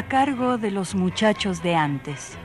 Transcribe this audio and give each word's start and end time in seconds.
A 0.00 0.08
cargo 0.08 0.56
de 0.56 0.70
los 0.70 0.94
muchachos 0.94 1.62
de 1.62 1.74
antes. 1.74 2.38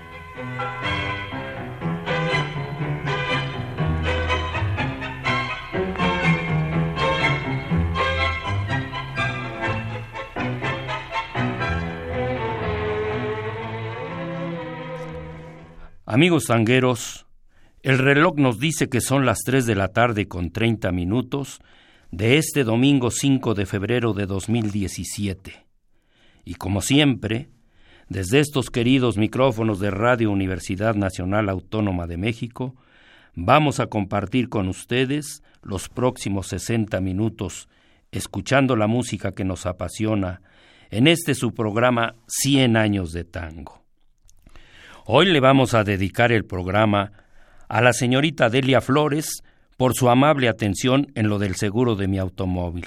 Amigos 16.05 16.47
zangueros, 16.47 17.25
el 17.83 17.99
reloj 17.99 18.35
nos 18.35 18.59
dice 18.59 18.89
que 18.89 18.99
son 18.99 19.25
las 19.25 19.39
3 19.45 19.65
de 19.65 19.75
la 19.75 19.87
tarde 19.93 20.27
con 20.27 20.51
30 20.51 20.91
minutos 20.91 21.59
de 22.11 22.37
este 22.37 22.65
domingo 22.65 23.11
5 23.11 23.53
de 23.53 23.65
febrero 23.65 24.11
de 24.11 24.25
2017. 24.25 25.64
Y 26.45 26.53
como 26.55 26.81
siempre, 26.81 27.49
desde 28.07 28.39
estos 28.39 28.69
queridos 28.69 29.17
micrófonos 29.17 29.79
de 29.79 29.89
Radio 29.89 30.31
Universidad 30.31 30.93
Nacional 30.93 31.49
Autónoma 31.49 32.05
de 32.05 32.17
México, 32.17 32.75
vamos 33.33 33.79
a 33.79 33.87
compartir 33.87 34.47
con 34.47 34.67
ustedes 34.67 35.41
los 35.63 35.89
próximos 35.89 36.47
60 36.47 37.01
minutos 37.01 37.67
escuchando 38.11 38.75
la 38.75 38.85
música 38.85 39.31
que 39.31 39.43
nos 39.43 39.65
apasiona 39.65 40.41
en 40.91 41.07
este 41.07 41.33
su 41.33 41.53
programa 41.53 42.15
100 42.27 42.77
años 42.77 43.11
de 43.11 43.25
tango. 43.25 43.83
Hoy 45.05 45.25
le 45.25 45.39
vamos 45.39 45.73
a 45.73 45.83
dedicar 45.83 46.31
el 46.31 46.45
programa 46.45 47.11
a 47.67 47.81
la 47.81 47.91
señorita 47.91 48.49
Delia 48.49 48.81
Flores 48.81 49.43
por 49.77 49.93
su 49.95 50.09
amable 50.09 50.47
atención 50.47 51.07
en 51.15 51.27
lo 51.27 51.39
del 51.39 51.55
seguro 51.55 51.95
de 51.95 52.07
mi 52.07 52.19
automóvil. 52.19 52.85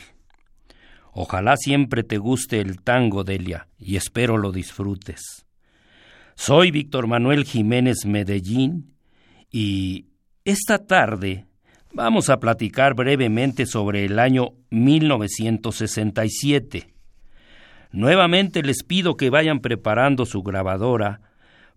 Ojalá 1.20 1.56
siempre 1.56 2.04
te 2.04 2.16
guste 2.16 2.60
el 2.60 2.80
tango, 2.80 3.24
Delia, 3.24 3.66
y 3.76 3.96
espero 3.96 4.38
lo 4.38 4.52
disfrutes. 4.52 5.44
Soy 6.36 6.70
Víctor 6.70 7.08
Manuel 7.08 7.44
Jiménez 7.44 8.06
Medellín 8.06 8.94
y 9.50 10.06
esta 10.44 10.86
tarde 10.86 11.46
vamos 11.92 12.30
a 12.30 12.38
platicar 12.38 12.94
brevemente 12.94 13.66
sobre 13.66 14.04
el 14.04 14.20
año 14.20 14.50
1967. 14.70 16.94
Nuevamente 17.90 18.62
les 18.62 18.84
pido 18.84 19.16
que 19.16 19.28
vayan 19.28 19.58
preparando 19.58 20.24
su 20.24 20.44
grabadora 20.44 21.20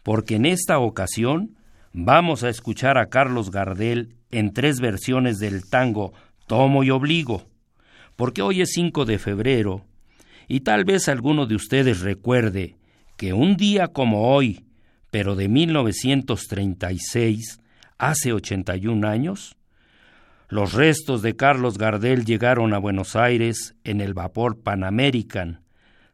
porque 0.03 0.35
en 0.35 0.45
esta 0.45 0.77
ocasión 0.77 1.57
vamos 1.93 2.43
a 2.43 2.49
escuchar 2.49 2.99
a 2.99 3.09
Carlos 3.09 3.49
Gardel 3.49 4.17
en 4.29 4.53
tres 4.53 4.79
versiones 4.79 5.39
del 5.39 5.67
tango 5.67 6.13
Tomo 6.45 6.83
y 6.83 6.91
Obligo 6.91 7.49
porque 8.21 8.43
hoy 8.43 8.61
es 8.61 8.73
5 8.73 9.05
de 9.05 9.17
febrero 9.17 9.83
y 10.47 10.59
tal 10.59 10.85
vez 10.85 11.09
alguno 11.09 11.47
de 11.47 11.55
ustedes 11.55 12.01
recuerde 12.01 12.77
que 13.17 13.33
un 13.33 13.57
día 13.57 13.87
como 13.87 14.31
hoy, 14.31 14.63
pero 15.09 15.35
de 15.35 15.49
1936, 15.49 17.59
hace 17.97 18.31
81 18.31 19.07
años, 19.07 19.55
los 20.49 20.73
restos 20.73 21.23
de 21.23 21.35
Carlos 21.35 21.79
Gardel 21.79 22.23
llegaron 22.23 22.75
a 22.75 22.77
Buenos 22.77 23.15
Aires 23.15 23.73
en 23.83 24.01
el 24.01 24.13
vapor 24.13 24.61
Pan 24.61 24.83
American, 24.83 25.61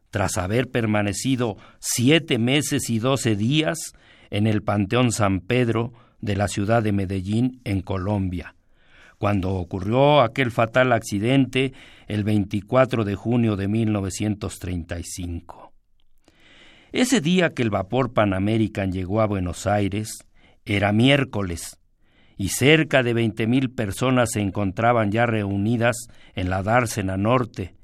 tras 0.08 0.38
haber 0.38 0.70
permanecido 0.70 1.58
siete 1.78 2.38
meses 2.38 2.88
y 2.88 3.00
doce 3.00 3.36
días 3.36 3.92
en 4.30 4.46
el 4.46 4.62
Panteón 4.62 5.12
San 5.12 5.40
Pedro 5.40 5.92
de 6.22 6.36
la 6.36 6.48
ciudad 6.48 6.82
de 6.82 6.92
Medellín, 6.92 7.60
en 7.64 7.82
Colombia, 7.82 8.54
cuando 9.18 9.54
ocurrió 9.54 10.20
aquel 10.20 10.50
fatal 10.50 10.92
accidente 10.92 11.72
el 12.06 12.24
24 12.24 13.04
de 13.04 13.14
junio 13.16 13.56
de 13.56 13.68
1935. 13.68 15.72
Ese 16.92 17.20
día 17.20 17.52
que 17.52 17.62
el 17.62 17.70
vapor 17.70 18.14
Pan 18.14 18.32
American 18.32 18.92
llegó 18.92 19.20
a 19.20 19.26
Buenos 19.26 19.66
Aires 19.66 20.24
era 20.64 20.92
miércoles 20.92 21.76
y 22.36 22.50
cerca 22.50 23.02
de 23.02 23.12
veinte 23.12 23.46
mil 23.46 23.70
personas 23.70 24.30
se 24.32 24.40
encontraban 24.40 25.10
ya 25.10 25.26
reunidas 25.26 25.96
en 26.34 26.48
la 26.48 26.62
Dársena 26.62 27.16
Norte, 27.16 27.74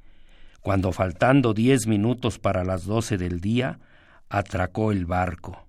cuando 0.61 0.93
faltando 0.93 1.53
diez 1.53 1.87
minutos 1.87 2.39
para 2.39 2.65
las 2.65 2.85
doce 2.85 3.19
del 3.19 3.41
día, 3.41 3.81
atracó 4.31 4.93
el 4.93 5.07
barco. 5.07 5.67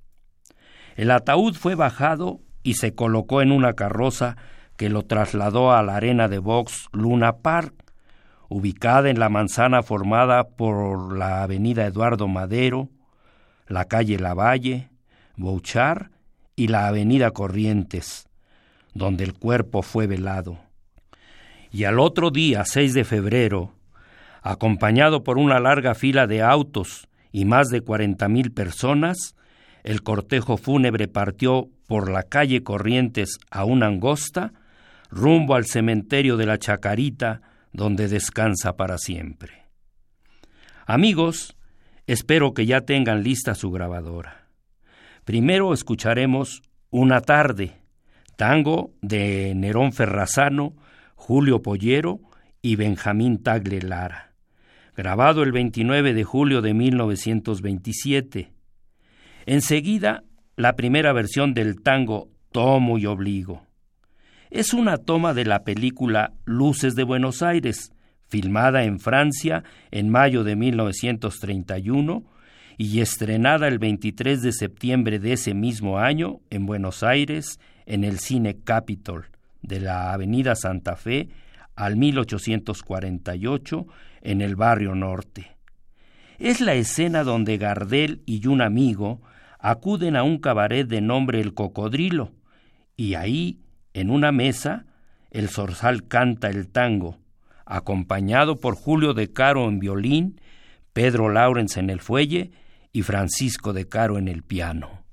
El 0.96 1.12
ataúd 1.12 1.56
fue 1.56 1.76
bajado 1.76 2.40
y 2.64 2.76
se 2.76 2.94
colocó 2.94 3.42
en 3.42 3.52
una 3.52 3.74
carroza 3.74 4.38
que 4.78 4.90
lo 4.90 5.04
trasladó 5.04 5.72
a 5.72 5.84
la 5.84 5.96
arena 5.96 6.28
de 6.28 6.40
box 6.40 6.88
Luna 6.92 7.38
Park, 7.38 7.74
ubicada 8.50 9.10
en 9.10 9.20
la 9.20 9.30
manzana 9.30 9.84
formada 9.84 10.50
por 10.50 11.18
la 11.18 11.44
avenida 11.44 11.86
Eduardo 11.86 12.28
Madero, 12.28 12.90
la 13.68 13.86
calle 13.86 14.20
Lavalle, 14.20 14.90
Bouchard 15.36 16.12
y 16.56 16.68
la 16.68 16.88
avenida 16.88 17.32
Corrientes, 17.32 18.28
donde 18.94 19.24
el 19.24 19.34
cuerpo 19.34 19.82
fue 19.82 20.08
velado. 20.08 20.60
Y 21.72 21.84
al 21.86 22.00
otro 22.00 22.32
día, 22.32 22.64
6 22.64 22.94
de 22.94 23.04
febrero, 23.04 23.74
acompañado 24.42 25.24
por 25.24 25.38
una 25.38 25.60
larga 25.60 25.96
fila 25.96 26.28
de 26.28 26.42
autos 26.42 27.08
y 27.32 27.46
más 27.46 27.68
de 27.70 27.82
cuarenta 27.82 28.30
mil 28.30 28.52
personas, 28.52 29.36
el 29.84 30.04
cortejo 30.04 30.58
fúnebre 30.58 31.08
partió 31.08 31.70
por 31.88 32.10
la 32.10 32.24
calle 32.24 32.64
Corrientes 32.64 33.38
a 33.52 33.66
una 33.66 33.88
angosta 33.88 34.54
rumbo 35.16 35.56
al 35.56 35.66
cementerio 35.66 36.36
de 36.36 36.46
la 36.46 36.60
Chacarita, 36.60 37.42
donde 37.72 38.10
descansa 38.10 38.76
para 38.76 38.98
siempre. 38.98 39.64
Amigos, 40.86 41.56
espero 42.06 42.54
que 42.54 42.66
ya 42.66 42.82
tengan 42.82 43.24
lista 43.24 43.56
su 43.56 43.72
grabadora. 43.72 44.50
Primero 45.24 45.74
escucharemos 45.74 46.62
Una 46.90 47.22
tarde, 47.22 47.78
tango 48.36 48.94
de 49.02 49.54
Nerón 49.56 49.94
Ferrazano, 49.94 50.76
Julio 51.16 51.62
Pollero 51.62 52.20
y 52.62 52.76
Benjamín 52.76 53.42
Tagle 53.42 53.82
Lara, 53.82 54.34
grabado 54.96 55.44
el 55.44 55.54
29 55.54 56.14
de 56.14 56.24
julio 56.24 56.62
de 56.62 56.74
1927. 56.74 58.52
Enseguida, 59.46 60.24
la 60.58 60.76
primera 60.76 61.14
versión 61.14 61.54
del 61.54 61.82
tango 61.82 62.30
Tomo 62.52 62.98
y 62.98 63.06
Obligo 63.06 63.65
es 64.52 64.74
una 64.74 64.98
toma 64.98 65.34
de 65.34 65.46
la 65.46 65.64
película 65.64 66.34
Luces 66.46 66.96
de 66.96 67.04
Buenos 67.04 67.42
Aires, 67.42 67.92
filmada 68.28 68.84
en 68.84 69.00
Francia 69.00 69.64
en 69.92 70.10
mayo 70.10 70.44
de 70.44 70.56
1931 70.56 72.24
y 72.78 73.00
estrenada 73.00 73.68
el 73.68 73.80
23 73.80 74.42
de 74.42 74.52
septiembre 74.52 75.20
de 75.20 75.34
ese 75.34 75.54
mismo 75.54 76.00
año 76.00 76.42
en 76.50 76.66
Buenos 76.66 77.04
Aires 77.04 77.60
en 77.86 78.04
el 78.04 78.20
Cine 78.20 78.58
Capitol 78.64 79.26
de 79.62 79.80
la 79.80 80.14
Avenida 80.14 80.56
Santa 80.56 80.96
Fe 80.96 81.30
al 81.76 81.96
1848 81.96 83.88
en 84.22 84.42
el 84.42 84.56
barrio 84.56 84.96
norte. 84.96 85.56
Es 86.38 86.60
la 86.60 86.74
escena 86.74 87.24
donde 87.24 87.58
Gardel 87.58 88.22
y 88.26 88.48
un 88.48 88.62
amigo 88.62 89.22
acuden 89.60 90.16
a 90.16 90.24
un 90.24 90.38
cabaret 90.38 90.88
de 90.88 91.02
nombre 91.02 91.40
El 91.40 91.54
Cocodrilo 91.54 92.32
y 92.98 93.16
ahí 93.16 93.60
en 93.96 94.10
una 94.10 94.34
mesa, 94.34 94.86
el 95.32 95.48
zorzal 95.48 96.06
canta 96.06 96.50
el 96.50 96.68
tango, 96.68 97.18
acompañado 97.66 98.60
por 98.60 98.76
Julio 98.76 99.14
de 99.14 99.32
Caro 99.32 99.70
en 99.70 99.80
violín, 99.80 100.42
Pedro 100.92 101.30
Laurens 101.30 101.78
en 101.78 101.90
el 101.90 102.02
fuelle 102.02 102.52
y 102.92 103.04
Francisco 103.04 103.72
de 103.72 103.88
Caro 103.88 104.18
en 104.18 104.28
el 104.28 104.44
piano. 104.44 105.06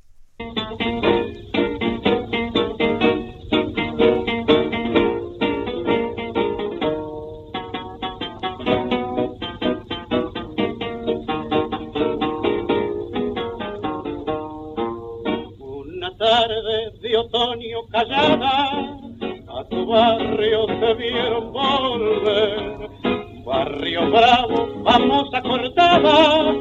Otoño 17.23 17.79
callada 17.91 19.03
barrio 19.87 20.67
se 20.81 20.95
vieron 20.95 21.53
volver. 21.53 22.91
Barrio 23.45 24.11
bravo, 24.11 24.83
famosa 24.85 25.43
cortada, 25.43 26.55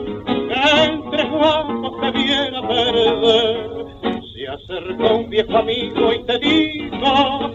entre 0.85 1.23
guapos 1.29 1.93
se 1.99 2.11
debiera 2.11 2.67
perder. 2.67 3.69
Se 4.33 4.47
acercó 4.47 5.15
un 5.17 5.29
viejo 5.29 5.57
amigo 5.57 6.13
y 6.13 6.23
te 6.25 6.39
dijo, 6.39 7.51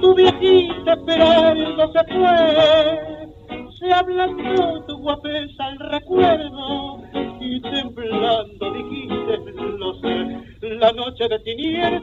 tu 0.00 0.14
viejita 0.14 0.92
esperando 0.92 1.92
se 1.92 2.04
fue. 2.12 3.66
Se 3.78 3.92
ablandó 3.92 4.84
tu 4.86 4.98
guapesa 4.98 5.64
al 5.64 5.78
de 11.30 11.38
tinieblas, 11.38 12.02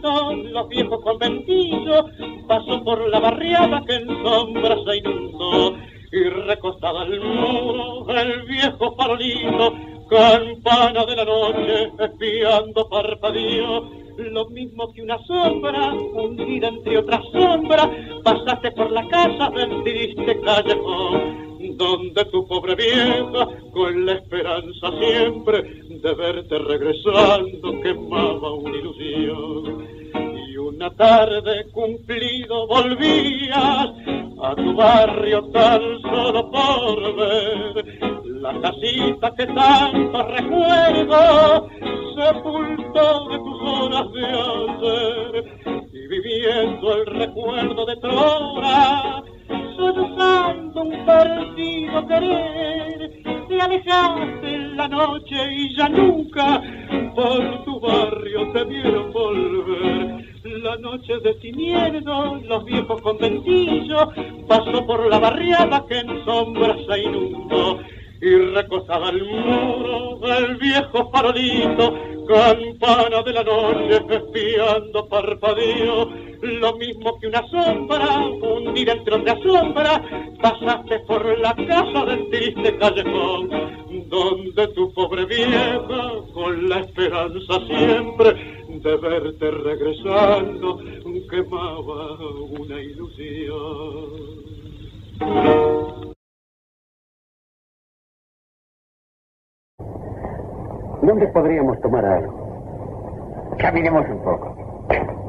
los 0.51 0.69
viejos 0.69 1.01
conventillos, 1.03 2.06
pasó 2.47 2.81
por 2.83 3.09
la 3.09 3.19
barriada 3.19 3.83
que 3.85 3.95
en 3.95 4.07
sombra 4.24 4.77
se 4.85 4.97
inundó 4.97 5.75
y 6.13 6.24
recostada 6.29 7.01
al 7.01 7.19
muro 7.19 8.06
el 8.09 8.44
viejo 8.44 8.95
farolito, 8.95 9.74
campana 10.09 11.06
de 11.06 11.15
la 11.18 11.25
noche, 11.25 11.91
espiando 12.00 12.88
parpadío, 12.88 13.89
lo 14.18 14.47
mismo 14.47 14.94
que 14.94 15.01
una 15.01 15.18
sombra, 15.25 15.94
hundida 15.94 16.69
entre 16.69 16.97
otras 16.97 17.21
sombras, 17.33 17.89
pasaste 18.23 18.71
por 18.71 18.91
la 18.91 19.06
casa 19.09 19.50
del 19.50 19.83
triste 19.83 20.39
callejón, 20.39 21.77
donde 21.77 22.23
tu 22.31 22.47
pobre 22.47 22.75
vieja, 22.75 23.47
con 23.73 24.06
la 24.06 24.13
esperanza 24.13 24.89
siempre 25.00 25.63
de 25.89 26.13
verte 26.13 26.57
regresando, 26.59 27.46
tarde 30.97 31.69
cumplido 31.71 32.67
volvías 32.67 33.89
a 34.41 34.55
tu 34.55 34.75
barrio 34.75 35.44
tan 35.51 35.81
solo 36.01 36.51
por 36.51 37.15
ver 37.15 37.99
la 38.41 38.59
casita 38.61 39.31
que 39.35 39.45
tanto 39.45 40.23
recuerdo 40.23 41.69
sepultó 42.15 43.29
de 43.29 43.38
tus 43.38 43.61
horas 43.61 44.11
de 44.11 44.25
ayer 44.25 45.88
y 45.94 46.07
viviendo 46.07 46.95
el 46.95 47.05
recuerdo 47.05 47.85
de 47.85 47.95
Trora 47.97 49.23
sollozando 49.75 50.81
un 50.81 51.05
partido 51.05 52.07
querer 52.07 53.23
te 53.47 53.61
alejaste 53.61 54.55
en 54.55 54.77
la 54.77 54.88
noche 54.88 55.35
y 55.51 55.75
ya 55.75 55.89
nunca 55.89 56.26
conventillos, 63.07 64.07
pasó 64.50 64.86
por 64.86 65.07
la 65.09 65.18
barriada 65.18 65.86
que 65.88 66.00
en 66.00 66.25
sombras 66.25 66.77
se 66.88 67.00
inundó 67.00 67.80
y 68.19 68.36
recostaba 68.54 69.09
el 69.12 69.24
muro 69.24 70.18
del 70.18 70.57
viejo 70.57 71.09
farolito, 71.09 71.94
campana 72.27 73.24
de 73.24 73.31
la 73.31 73.44
noche 73.44 74.01
espiando 74.09 75.07
parpadeo, 75.07 76.09
lo 76.42 76.75
mismo 76.75 77.18
que 77.19 77.27
una 77.27 77.48
sombra, 77.48 78.25
hundida 78.42 78.92
entre 78.92 79.15
otra 79.15 79.38
sombra, 79.42 80.04
pasaste 80.42 81.00
por 81.07 81.39
la 81.39 81.56
casa 81.56 82.06
del 82.06 82.30
triste 82.30 82.77
callejón, 82.77 83.50
donde 84.09 84.68
tu 84.69 84.92
pobre 84.94 85.25
vieja, 85.25 86.12
con 86.33 86.68
la 86.68 86.80
esperanza 86.80 87.54
siempre 87.68 88.56
de 88.67 88.97
verte 88.97 89.49
regresando, 89.49 90.79
quemaba 91.29 92.17
una 92.59 92.81
ilusión. 92.81 94.37
¿Dónde 101.01 101.27
podríamos 101.27 101.79
tomar 101.79 102.05
algo? 102.05 103.55
Caminemos 103.57 104.05
un 104.09 104.23
poco. 104.23 105.26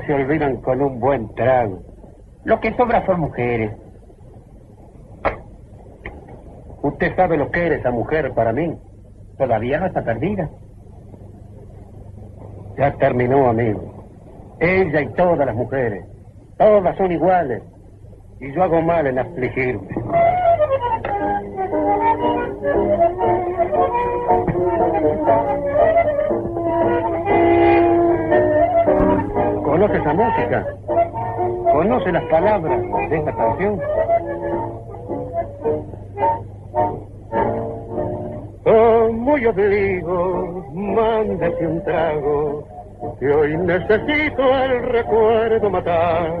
Se 0.00 0.14
olvidan 0.14 0.58
con 0.58 0.80
un 0.80 1.00
buen 1.00 1.34
trago. 1.34 1.82
Lo 2.44 2.60
que 2.60 2.74
sobra 2.74 3.04
son 3.06 3.20
mujeres. 3.20 3.72
Usted 6.82 7.16
sabe 7.16 7.36
lo 7.36 7.50
que 7.50 7.66
era 7.66 7.76
esa 7.76 7.90
mujer 7.90 8.32
para 8.34 8.52
mí. 8.52 8.76
Todavía 9.38 9.80
no 9.80 9.86
está 9.86 10.04
perdida. 10.04 10.50
Ya 12.76 12.92
terminó, 12.96 13.48
amigo. 13.48 14.04
Ella 14.60 15.00
y 15.00 15.08
todas 15.14 15.46
las 15.46 15.54
mujeres. 15.54 16.04
Todas 16.58 16.96
son 16.96 17.12
iguales. 17.12 17.62
Y 18.40 18.52
yo 18.52 18.62
hago 18.62 18.82
mal 18.82 19.06
en 19.06 19.18
afligirme. 19.18 19.88
Conoce 29.84 29.98
esa 29.98 30.14
música, 30.14 30.66
conoce 31.72 32.12
las 32.12 32.24
palabras 32.24 32.80
de 33.10 33.16
esta 33.16 33.32
canción. 33.32 33.80
Oh, 38.64 39.12
muy 39.12 39.44
obligo, 39.44 40.64
mándese 40.72 41.66
un 41.66 41.84
trago, 41.84 42.64
que 43.20 43.28
hoy 43.30 43.56
necesito 43.58 44.42
el 44.64 44.82
recuerdo 44.84 45.68
matar. 45.68 46.32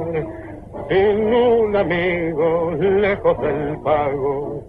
Sin 0.88 1.34
un 1.34 1.76
amigo, 1.76 2.72
lejos 2.78 3.40
del 3.40 3.78
pago, 3.80 4.62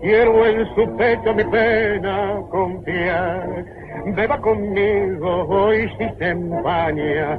quiero 0.00 0.46
en 0.46 0.66
su 0.74 0.96
pecho 0.96 1.34
mi 1.34 1.44
pena 1.44 2.42
confiar. 2.50 3.64
Beba 4.14 4.38
conmigo 4.38 5.44
hoy 5.48 5.88
si 5.98 6.08
se 6.18 6.28
empaña 6.28 7.38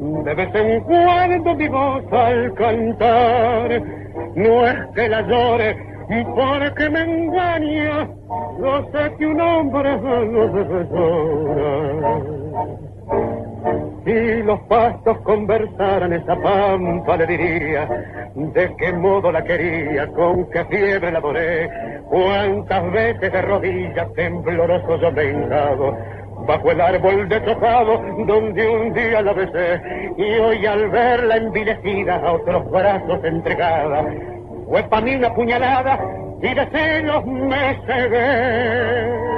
de 0.00 0.34
vez 0.34 0.54
en 0.54 0.80
cuando 0.82 1.54
mi 1.56 1.68
voz 1.68 2.04
al 2.12 2.54
cantar, 2.54 3.82
no 4.34 4.66
es 4.66 4.76
que 4.94 5.08
la 5.08 5.22
llore 5.22 5.88
porque 6.34 6.88
me 6.88 7.00
engaña, 7.00 8.08
no 8.58 8.90
sé 8.90 9.12
que 9.18 9.26
un 9.26 9.40
hombre 9.40 9.98
llorar. 10.00 10.68
Si 14.04 14.42
los 14.42 14.60
pastos 14.60 15.18
conversaran 15.18 16.12
esa 16.14 16.36
pampa 16.36 17.16
le 17.16 17.26
diría 17.26 17.86
de 18.34 18.74
qué 18.78 18.92
modo 18.92 19.30
la 19.30 19.42
quería, 19.44 20.06
con 20.08 20.48
qué 20.50 20.64
fiebre 20.66 21.12
la 21.12 21.18
adoré, 21.18 21.68
cuántas 22.08 22.90
veces 22.92 23.32
de 23.32 23.42
rodillas 23.42 24.12
tembloroso 24.14 24.96
yo 24.96 25.12
me 25.12 25.22
he 25.24 25.34
bajo 26.46 26.70
el 26.70 26.80
árbol 26.80 27.28
deshojado 27.28 28.00
donde 28.26 28.68
un 28.68 28.92
día 28.94 29.22
la 29.22 29.32
besé 29.32 29.80
y 30.16 30.38
hoy 30.38 30.66
al 30.66 30.88
verla 30.90 31.36
envilecida 31.36 32.16
a 32.16 32.32
otros 32.32 32.70
brazos 32.70 33.24
entregada 33.24 34.04
fue 34.68 34.82
para 34.84 35.02
mí 35.02 35.14
una 35.14 35.34
puñalada 35.34 35.98
y 36.42 36.54
de 36.54 36.66
celos 36.66 37.24
me 37.26 37.76
cegué. 37.86 39.28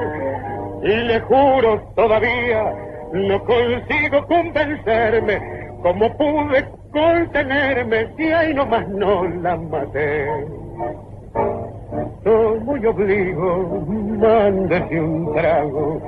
Y 0.82 0.96
le 1.08 1.20
juro 1.20 1.80
todavía 1.94 2.74
no 3.12 3.44
consigo 3.44 4.26
convencerme 4.26 5.40
como 5.82 6.16
pude 6.16 6.64
contenerme 6.92 8.08
si 8.16 8.32
ahí 8.32 8.54
nomás 8.54 8.88
no 8.88 9.24
la 9.24 9.56
maté 9.56 10.26
soy 12.24 12.60
muy 12.60 12.86
obligo, 12.86 13.84
mándese 14.18 15.00
un 15.00 15.34
trago. 15.34 16.00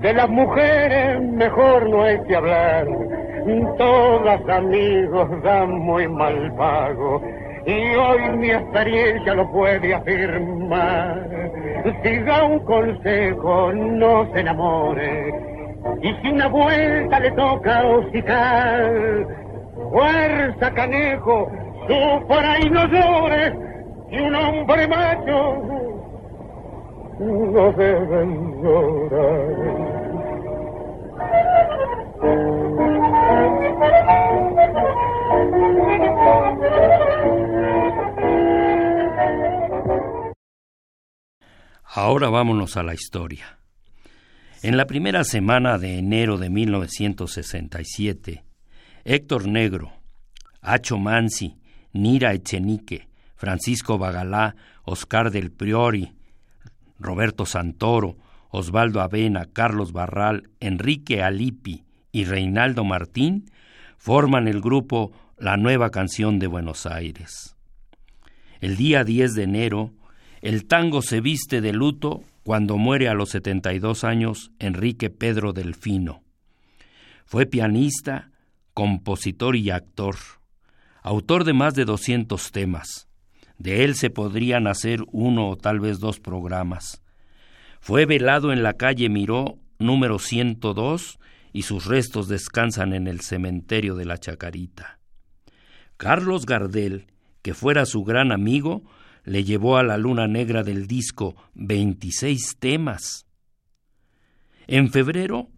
De 0.00 0.12
las 0.12 0.28
mujeres 0.28 1.20
mejor 1.20 1.88
no 1.88 2.02
hay 2.02 2.18
que 2.24 2.36
hablar. 2.36 2.86
Todas 3.78 4.48
amigos 4.48 5.28
dan 5.42 5.70
muy 5.70 6.08
mal 6.08 6.54
pago. 6.56 7.22
Y 7.66 7.94
hoy 7.94 8.36
mi 8.36 8.50
experiencia 8.50 9.34
lo 9.34 9.50
puede 9.50 9.94
afirmar. 9.94 11.26
siga 12.02 12.44
un 12.44 12.58
consejo, 12.60 13.72
no 13.72 14.30
se 14.32 14.40
enamore. 14.40 15.32
Y 16.02 16.14
si 16.14 16.28
una 16.28 16.48
vuelta 16.48 17.20
le 17.20 17.30
toca 17.32 17.86
hocicar, 17.86 19.26
fuerza 19.90 20.70
canejo, 20.72 21.50
sufra 21.86 22.60
y 22.60 22.70
no 22.70 22.86
llores, 22.86 23.52
y 24.14 24.18
un 24.18 24.34
hombre 24.34 24.86
macho 24.86 25.62
no 27.18 27.72
debe 27.72 28.26
llorar. 28.62 29.94
Ahora 41.96 42.28
vámonos 42.28 42.76
a 42.76 42.82
la 42.82 42.94
historia. 42.94 43.58
En 44.62 44.76
la 44.76 44.86
primera 44.86 45.24
semana 45.24 45.78
de 45.78 45.98
enero 45.98 46.38
de 46.38 46.50
1967, 46.50 48.44
Héctor 49.04 49.48
Negro, 49.48 49.92
Acho 50.60 50.98
Mansi, 50.98 51.56
Nira 51.92 52.32
Echenique, 52.32 53.08
Francisco 53.44 53.98
Bagalá, 53.98 54.56
Oscar 54.84 55.30
del 55.30 55.52
Priori, 55.52 56.14
Roberto 56.98 57.44
Santoro, 57.44 58.16
Osvaldo 58.48 59.02
Avena, 59.02 59.44
Carlos 59.52 59.92
Barral, 59.92 60.48
Enrique 60.60 61.22
Alipi 61.22 61.84
y 62.10 62.24
Reinaldo 62.24 62.84
Martín 62.84 63.50
forman 63.98 64.48
el 64.48 64.62
grupo 64.62 65.12
La 65.36 65.58
Nueva 65.58 65.90
Canción 65.90 66.38
de 66.38 66.46
Buenos 66.46 66.86
Aires. 66.86 67.54
El 68.60 68.78
día 68.78 69.04
10 69.04 69.34
de 69.34 69.42
enero, 69.42 69.92
el 70.40 70.64
tango 70.64 71.02
se 71.02 71.20
viste 71.20 71.60
de 71.60 71.74
luto 71.74 72.24
cuando 72.44 72.78
muere 72.78 73.08
a 73.08 73.14
los 73.14 73.28
72 73.28 74.04
años 74.04 74.52
Enrique 74.58 75.10
Pedro 75.10 75.52
Delfino. 75.52 76.22
Fue 77.26 77.44
pianista, 77.44 78.30
compositor 78.72 79.54
y 79.54 79.68
actor, 79.68 80.16
autor 81.02 81.44
de 81.44 81.52
más 81.52 81.74
de 81.74 81.84
200 81.84 82.50
temas. 82.50 83.06
De 83.58 83.84
él 83.84 83.94
se 83.94 84.10
podrían 84.10 84.66
hacer 84.66 85.00
uno 85.12 85.48
o 85.48 85.56
tal 85.56 85.80
vez 85.80 86.00
dos 86.00 86.20
programas. 86.20 87.02
Fue 87.80 88.06
velado 88.06 88.52
en 88.52 88.62
la 88.62 88.74
calle 88.74 89.08
Miró 89.08 89.58
número 89.78 90.18
102 90.18 91.18
y 91.52 91.62
sus 91.62 91.86
restos 91.86 92.28
descansan 92.28 92.92
en 92.92 93.06
el 93.06 93.20
cementerio 93.20 93.94
de 93.94 94.04
la 94.04 94.18
Chacarita. 94.18 94.98
Carlos 95.96 96.46
Gardel, 96.46 97.06
que 97.42 97.54
fuera 97.54 97.86
su 97.86 98.02
gran 98.02 98.32
amigo, 98.32 98.82
le 99.24 99.44
llevó 99.44 99.76
a 99.76 99.82
la 99.82 99.96
luna 99.96 100.26
negra 100.26 100.62
del 100.62 100.86
disco 100.86 101.36
26 101.54 102.56
temas. 102.58 103.26
En 104.66 104.90
febrero, 104.90 105.48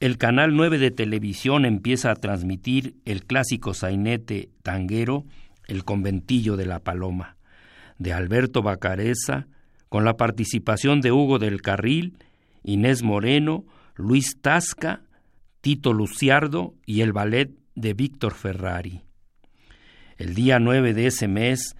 el 0.00 0.16
Canal 0.18 0.54
9 0.54 0.78
de 0.78 0.90
televisión 0.90 1.64
empieza 1.64 2.10
a 2.10 2.16
transmitir 2.16 2.96
el 3.04 3.24
clásico 3.24 3.74
sainete 3.74 4.50
tanguero 4.62 5.24
El 5.68 5.84
conventillo 5.84 6.56
de 6.56 6.66
la 6.66 6.80
paloma, 6.80 7.36
de 7.98 8.12
Alberto 8.12 8.62
Bacareza, 8.62 9.46
con 9.88 10.04
la 10.04 10.16
participación 10.16 11.00
de 11.00 11.12
Hugo 11.12 11.38
del 11.38 11.62
Carril, 11.62 12.18
Inés 12.64 13.04
Moreno, 13.04 13.64
Luis 13.94 14.40
Tasca, 14.40 15.02
Tito 15.60 15.92
Luciardo 15.92 16.74
y 16.84 17.02
el 17.02 17.12
ballet 17.12 17.50
de 17.74 17.94
Víctor 17.94 18.34
Ferrari. 18.34 19.02
El 20.16 20.34
día 20.34 20.58
9 20.58 20.94
de 20.94 21.06
ese 21.06 21.28
mes 21.28 21.76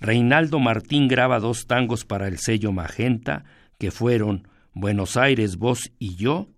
Reinaldo 0.00 0.58
Martín 0.58 1.08
graba 1.08 1.38
dos 1.38 1.66
tangos 1.66 2.04
para 2.04 2.28
el 2.28 2.38
sello 2.38 2.72
Magenta, 2.72 3.44
que 3.78 3.90
fueron 3.90 4.48
Buenos 4.72 5.16
Aires, 5.16 5.56
vos 5.56 5.92
y 5.98 6.16
yo, 6.16 6.48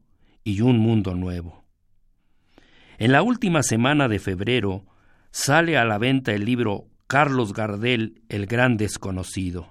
y 0.42 0.62
Un 0.62 0.78
Mundo 0.78 1.14
Nuevo. 1.14 1.64
En 2.98 3.12
la 3.12 3.22
última 3.22 3.62
semana 3.62 4.08
de 4.08 4.18
febrero 4.18 4.84
sale 5.36 5.76
a 5.76 5.84
la 5.84 5.98
venta 5.98 6.32
el 6.32 6.46
libro 6.46 6.86
Carlos 7.06 7.52
Gardel, 7.52 8.22
el 8.30 8.46
gran 8.46 8.78
desconocido. 8.78 9.68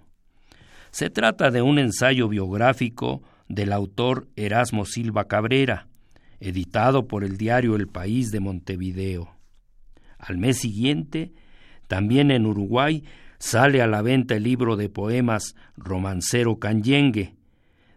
Se 0.91 1.09
trata 1.09 1.49
de 1.49 1.63
un 1.63 1.79
ensayo 1.79 2.29
biográfico 2.29 3.23
del 3.49 3.73
autor 3.73 4.27
Erasmo 4.35 4.85
Silva 4.85 5.27
Cabrera, 5.27 5.87
editado 6.39 7.07
por 7.07 7.23
el 7.23 7.37
diario 7.37 7.75
El 7.75 7.87
País 7.87 8.29
de 8.29 8.41
Montevideo. 8.41 9.35
Al 10.19 10.37
mes 10.37 10.59
siguiente, 10.59 11.33
también 11.87 12.29
en 12.29 12.45
Uruguay, 12.45 13.03
sale 13.39 13.81
a 13.81 13.87
la 13.87 14.03
venta 14.03 14.35
el 14.35 14.43
libro 14.43 14.75
de 14.75 14.89
poemas 14.89 15.55
Romancero 15.77 16.59
Canyengue 16.59 17.37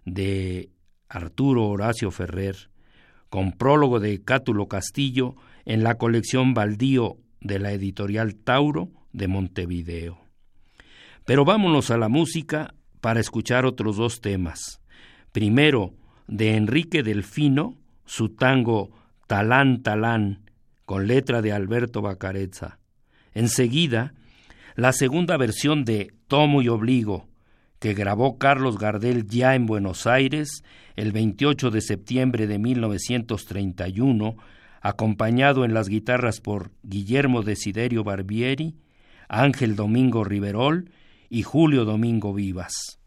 de 0.07 0.71
Arturo 1.11 1.69
Horacio 1.69 2.11
Ferrer, 2.11 2.71
con 3.29 3.53
prólogo 3.53 4.01
de 4.01 4.23
Cátulo 4.25 4.69
Castillo 4.69 5.37
en 5.67 5.85
la 5.85 5.97
colección 5.97 6.55
Baldío 6.55 7.19
de 7.41 7.59
la 7.59 7.73
editorial 7.73 8.35
Tauro 8.35 8.91
de 9.13 9.29
Montevideo. 9.29 10.19
Pero 11.25 11.45
vámonos 11.45 11.91
a 11.91 11.99
la 11.99 12.09
música 12.09 12.75
para 13.01 13.21
escuchar 13.21 13.67
otros 13.67 13.97
dos 13.97 14.21
temas. 14.21 14.81
Primero, 15.33 15.95
de 16.27 16.57
Enrique 16.57 17.03
Delfino, 17.03 17.77
su 18.05 18.31
tango 18.31 18.91
Talán 19.27 19.83
Talán, 19.83 20.51
con 20.85 21.07
letra 21.07 21.43
de 21.43 21.53
Alberto 21.53 22.01
Bacarezza. 22.01 22.79
Enseguida, 23.35 24.15
la 24.75 24.93
segunda 24.93 25.37
versión 25.37 25.85
de 25.85 26.13
Tomo 26.29 26.63
y 26.63 26.69
Obligo, 26.69 27.29
que 27.79 27.95
grabó 27.95 28.39
Carlos 28.39 28.79
Gardel 28.79 29.27
ya 29.27 29.55
en 29.55 29.67
Buenos 29.67 30.07
Aires 30.07 30.63
el 30.97 31.13
28 31.13 31.71
de 31.71 31.81
septiembre 31.81 32.47
de 32.47 32.59
1931, 32.59 34.37
acompañado 34.89 35.65
en 35.67 35.75
las 35.75 35.89
guitarras 35.89 36.41
por 36.41 36.71
Guillermo 36.83 37.43
Desiderio 37.43 38.05
Barbieri, 38.05 38.77
Ángel 39.29 39.77
Domingo 39.77 40.25
Riverol 40.25 40.91
y 41.29 41.43
Julio 41.43 41.85
Domingo 41.85 42.33
Vivas. 42.33 42.99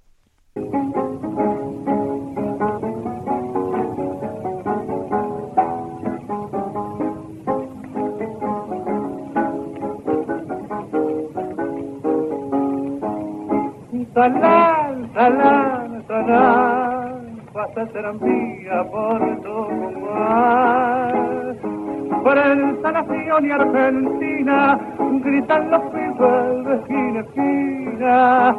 Prensa 22.23 22.91
Nación 22.91 23.45
y 23.45 23.51
Argentina, 23.51 24.79
gritan 25.23 25.71
los 25.71 25.81
pibes 25.91 26.65
de 26.65 26.75
esquina 26.75 27.19
a 27.19 27.23
esquina. 27.23 28.55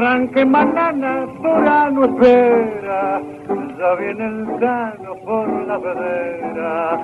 Ranque 0.00 0.44
manana, 0.44 1.26
no 1.90 2.04
espera, 2.04 3.20
ya 3.78 3.94
viene 3.94 4.24
el 4.24 4.58
cano 4.58 5.14
por 5.24 5.48
la 5.66 5.78
vedera 5.78 7.00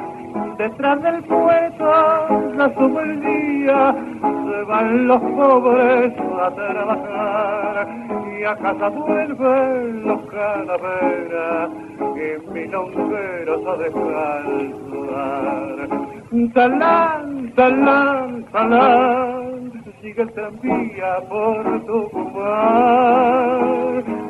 detrás 0.59 1.03
del 1.03 1.23
poeta 1.25 2.29
la 2.57 2.75
sube 2.75 3.03
el 3.03 3.21
día, 3.21 3.95
se 4.47 4.63
van 4.63 5.09
los 5.09 5.21
pobres 5.21 6.13
a 6.43 6.51
trabajar 6.51 7.89
y 8.39 8.45
a 8.45 8.57
casa 8.57 8.89
vuelven 8.89 10.05
los 10.07 10.21
calaveras 10.31 11.71
y 11.99 12.51
milongueros 12.53 13.67
a 13.67 13.77
descansar. 13.77 14.87
Talán, 16.55 17.53
talán, 17.55 18.45
talán, 18.53 19.73
sigue 20.01 20.23
el 20.23 20.33
tranvía 20.33 21.19
por 21.29 21.87
tu 21.87 22.11
mar. 22.35 24.26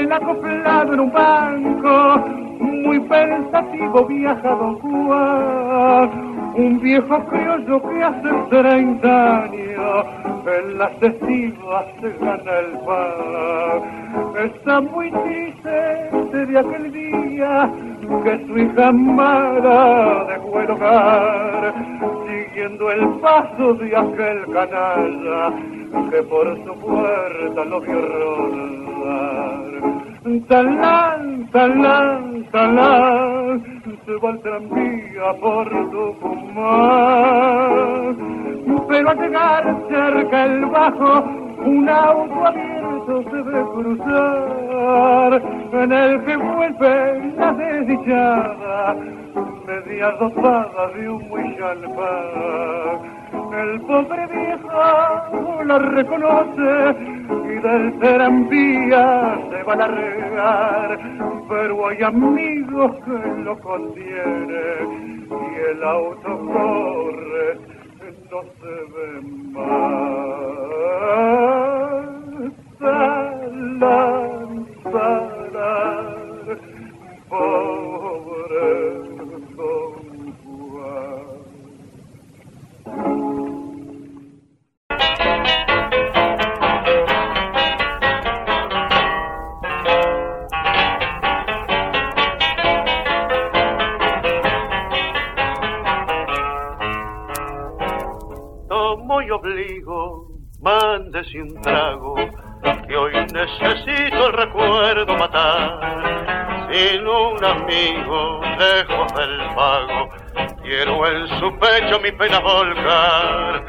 De 0.00 0.06
la 0.06 0.18
copla 0.18 0.86
en 0.90 1.00
un 1.00 1.12
banco 1.12 2.24
muy 2.58 2.98
pensativo 3.00 4.06
viaja 4.06 4.48
Don 4.48 4.78
Juan, 4.78 6.10
un 6.54 6.80
viejo 6.80 7.18
criollo 7.26 7.82
que 7.82 8.02
hace 8.02 8.28
30 8.48 9.42
años 9.42 10.06
en 10.46 10.78
las 10.78 11.02
estivas 11.02 11.84
se 12.00 12.12
gana 12.18 12.52
el 12.60 12.78
pan. 12.86 14.36
Está 14.42 14.80
muy 14.80 15.10
triste 15.10 16.46
de 16.46 16.58
aquel 16.58 16.92
día 16.92 17.70
que 18.24 18.46
su 18.46 18.56
hija 18.56 18.88
amada 18.88 20.24
dejó 20.28 20.60
el 20.60 20.70
hogar, 20.70 21.74
siguiendo 22.26 22.90
el 22.90 23.06
paso 23.20 23.74
de 23.74 23.94
aquel 23.94 24.46
canalla 24.50 25.52
que 26.10 26.22
por 26.22 26.56
su 26.64 26.74
puerta 26.80 27.64
lo 27.66 27.80
vio 27.82 28.89
lugar 29.00 30.19
Talán, 30.22 31.48
talán, 31.50 32.44
talán, 32.52 33.62
se 34.04 34.12
va 34.16 34.30
el 34.30 34.40
tranvía 34.40 35.32
por 35.40 35.66
Tucumán. 35.90 37.36
Pero 38.86 39.08
al 39.08 39.18
llegar 39.18 39.64
cerca 39.88 40.44
el 40.44 40.66
bajo, 40.66 41.24
un 41.64 41.88
auto 41.88 42.46
abierto 42.46 43.22
se 43.30 43.42
ve 43.42 43.64
cruzar, 43.72 45.42
en 45.72 45.90
el 45.90 46.22
que 46.26 46.36
vuelve 46.36 47.32
la 47.38 47.52
desdichada, 47.54 48.94
media 49.66 50.10
dosada 50.20 50.88
de 50.96 51.08
un 51.08 51.28
muy 51.30 51.56
El 53.52 53.80
pobre 53.80 54.26
viejo 54.26 55.64
la 55.64 55.78
reconoce 55.78 56.94
y 57.44 57.58
del 57.58 57.98
tranvía 57.98 59.38
se 59.50 59.62
va 59.64 59.72
a 59.72 59.76
pero 61.48 61.88
hay 61.88 62.02
amigos 62.02 62.92
que 63.04 63.42
lo 63.42 63.58
contienen 63.58 65.26
y 65.28 65.70
el 65.70 65.82
auto 65.82 66.38
corre, 66.46 67.58
no 68.30 68.42
se 68.60 68.74
ve 68.92 69.20
más. 69.52 69.90
Salar, 72.78 74.48
salar, 74.84 76.58
pobre 77.28 79.09
obligo, 99.50 100.28
mándese 100.60 101.40
un 101.42 101.60
trago, 101.62 102.14
que 102.86 102.96
hoy 102.96 103.12
necesito 103.32 104.26
el 104.26 104.32
recuerdo 104.32 105.16
matar. 105.16 106.68
Sin 106.70 107.06
un 107.06 107.44
amigo 107.44 108.40
lejos 108.58 109.14
del 109.14 109.54
pago, 109.54 110.08
quiero 110.62 111.06
en 111.06 111.28
su 111.40 111.58
pecho 111.58 111.98
mi 112.00 112.12
pena 112.12 112.38
volcar. 112.40 113.66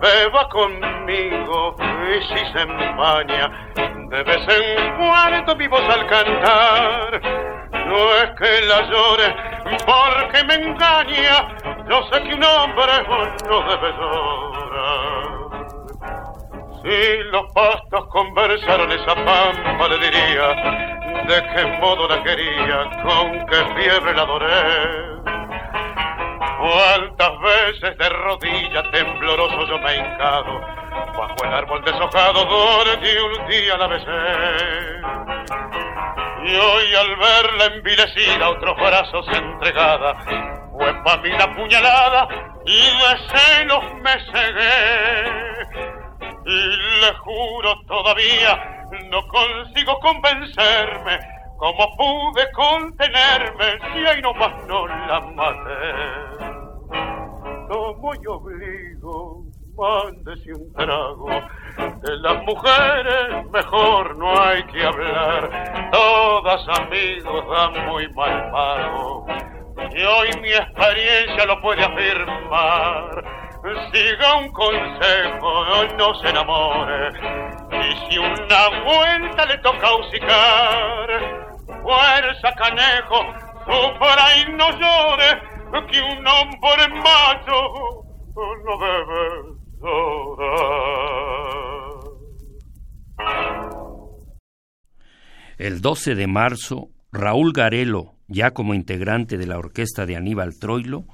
Beba 0.00 0.48
conmigo 0.48 1.76
y 1.78 2.22
si 2.22 2.52
se 2.52 2.60
empaña, 2.60 3.72
de 4.08 4.22
vez 4.24 4.48
en 4.48 4.96
cuando 4.96 5.56
mi 5.56 5.68
voz 5.68 5.82
al 5.82 6.06
cantar. 6.06 7.53
No 7.86 8.14
es 8.16 8.30
que 8.38 8.60
la 8.66 8.82
llore 8.82 9.54
porque 9.86 10.44
me 10.44 10.54
engaña, 10.54 11.48
yo 11.88 12.02
sé 12.10 12.22
que 12.22 12.34
un 12.34 12.44
hombre 12.44 12.92
no 13.48 13.60
debe 13.68 13.92
llorar. 13.92 15.34
Si 16.82 17.22
los 17.30 17.50
pastos 17.52 18.06
conversaron 18.08 18.92
esa 18.92 19.14
pampa, 19.14 19.88
le 19.88 19.98
diría 19.98 20.94
de 21.26 21.42
qué 21.54 21.78
modo 21.80 22.08
la 22.08 22.22
quería, 22.22 22.90
con 23.02 23.46
qué 23.46 23.64
fiebre 23.76 24.14
la 24.14 24.22
adoré. 24.22 25.14
Cuántas 26.58 27.40
veces 27.40 27.98
de 27.98 28.08
rodillas 28.08 28.90
tembloroso 28.90 29.66
yo 29.66 29.78
me 29.78 29.92
he 29.92 29.98
hincado, 29.98 30.60
bajo 31.16 31.44
el 31.44 31.54
árbol 31.54 31.84
deshojado 31.84 32.44
donde 32.44 33.22
un 33.22 33.48
día 33.48 33.76
la 33.76 33.86
besé. 33.86 34.10
Y 36.46 36.56
hoy 36.56 36.94
al 36.94 37.16
verla 37.16 37.64
envilecida, 37.74 38.50
otros 38.50 38.76
brazos 38.76 39.26
entregada, 39.28 40.14
fue 40.72 40.94
para 41.02 41.22
mí 41.22 41.30
la 41.30 41.54
puñalada 41.54 42.28
y 42.66 42.76
de 42.76 43.38
celos 43.38 43.84
me 44.02 44.12
cegué. 44.32 45.44
Y 46.46 47.00
le 47.00 47.14
juro 47.14 47.80
todavía, 47.86 48.86
no 49.10 49.26
consigo 49.28 49.98
convencerme 50.00 51.33
cómo 51.58 51.96
pude 51.96 52.50
contenerme 52.52 53.78
si 53.92 54.06
ahí 54.06 54.20
nomás 54.22 54.52
no 54.66 54.86
la 54.86 55.20
maté. 55.20 56.54
Como 57.68 58.14
yo 58.22 58.34
obligo, 58.34 59.44
mándese 59.76 60.52
un 60.52 60.72
trago. 60.74 61.28
De 62.02 62.16
las 62.18 62.42
mujeres 62.44 63.50
mejor 63.50 64.16
no 64.16 64.40
hay 64.40 64.62
que 64.64 64.84
hablar, 64.84 65.90
todas 65.90 66.68
amigos 66.78 67.44
dan 67.48 67.86
muy 67.86 68.08
mal 68.12 68.50
pago. 68.50 69.26
Y 69.92 70.02
hoy 70.02 70.28
mi 70.40 70.50
experiencia 70.50 71.46
lo 71.46 71.60
puede 71.60 71.84
afirmar. 71.84 73.24
Siga 73.92 74.36
un 74.36 74.52
consejo, 74.52 75.64
no 75.96 76.14
se 76.16 76.28
enamore. 76.28 77.10
Y 77.70 78.10
si 78.10 78.18
una 78.18 78.68
vuelta 78.84 79.46
le 79.46 79.58
toca 79.58 79.94
usicar, 79.94 81.53
fuerza 81.84 82.52
canejo, 82.56 83.22
no 83.68 84.66
que 85.86 86.00
un 86.00 86.26
hombre 86.26 86.88
no 88.64 88.74
debe 88.78 89.22
llorar. 89.80 90.64
El 95.58 95.80
12 95.80 96.14
de 96.14 96.26
marzo, 96.26 96.88
Raúl 97.12 97.52
Garelo 97.52 98.14
ya 98.26 98.52
como 98.52 98.72
integrante 98.74 99.36
de 99.36 99.46
la 99.46 99.58
orquesta 99.58 100.06
de 100.06 100.16
Aníbal 100.16 100.58
Troilo, 100.58 101.04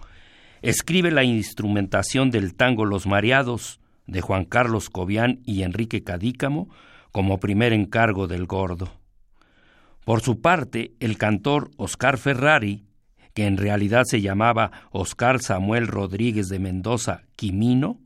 escribe 0.62 1.10
la 1.10 1.24
instrumentación 1.24 2.30
del 2.30 2.54
tango 2.54 2.84
Los 2.84 3.06
Mareados 3.06 3.80
de 4.06 4.20
Juan 4.20 4.44
Carlos 4.44 4.88
Cobian 4.90 5.40
y 5.44 5.62
Enrique 5.62 6.04
Cadícamo 6.04 6.68
como 7.10 7.40
primer 7.40 7.72
encargo 7.72 8.28
del 8.28 8.46
gordo. 8.46 8.99
Por 10.04 10.22
su 10.22 10.40
parte, 10.40 10.92
el 11.00 11.18
cantor 11.18 11.70
Oscar 11.76 12.18
Ferrari, 12.18 12.84
que 13.34 13.46
en 13.46 13.56
realidad 13.56 14.04
se 14.04 14.20
llamaba 14.20 14.70
Oscar 14.90 15.40
Samuel 15.40 15.86
Rodríguez 15.86 16.48
de 16.48 16.58
Mendoza 16.58 17.22
Quimino, 17.36 18.00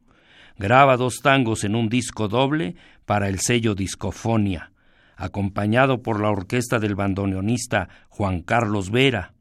graba 0.59 0.97
dos 0.97 1.21
tangos 1.23 1.65
en 1.65 1.75
un 1.75 1.89
disco 1.89 2.29
doble 2.29 2.77
para 3.05 3.29
el 3.29 3.41
sello 3.41 3.75
Discofonia, 3.75 4.73
acompañado 5.17 6.03
por 6.03 6.21
la 6.21 6.31
orquesta 6.31 6.79
del 6.79 6.95
bandoneonista 6.95 7.89
Juan 8.09 8.43
Carlos 8.43 8.91
Vera. 8.91 9.33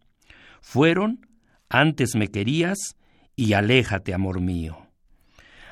Fueron 0.61 1.27
Antes 1.69 2.15
me 2.15 2.27
querías 2.27 2.95
y 3.35 3.53
Aléjate, 3.53 4.13
amor 4.13 4.39
mío. 4.39 4.77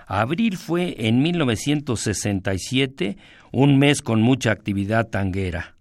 Abril 0.08 0.58
fue 0.58 0.96
en 1.08 1.22
1967 1.22 3.18
un 3.52 3.78
mes 3.78 4.02
con 4.02 4.22
mucha 4.22 4.52
actividad 4.52 5.08
tanguera. 5.08 5.76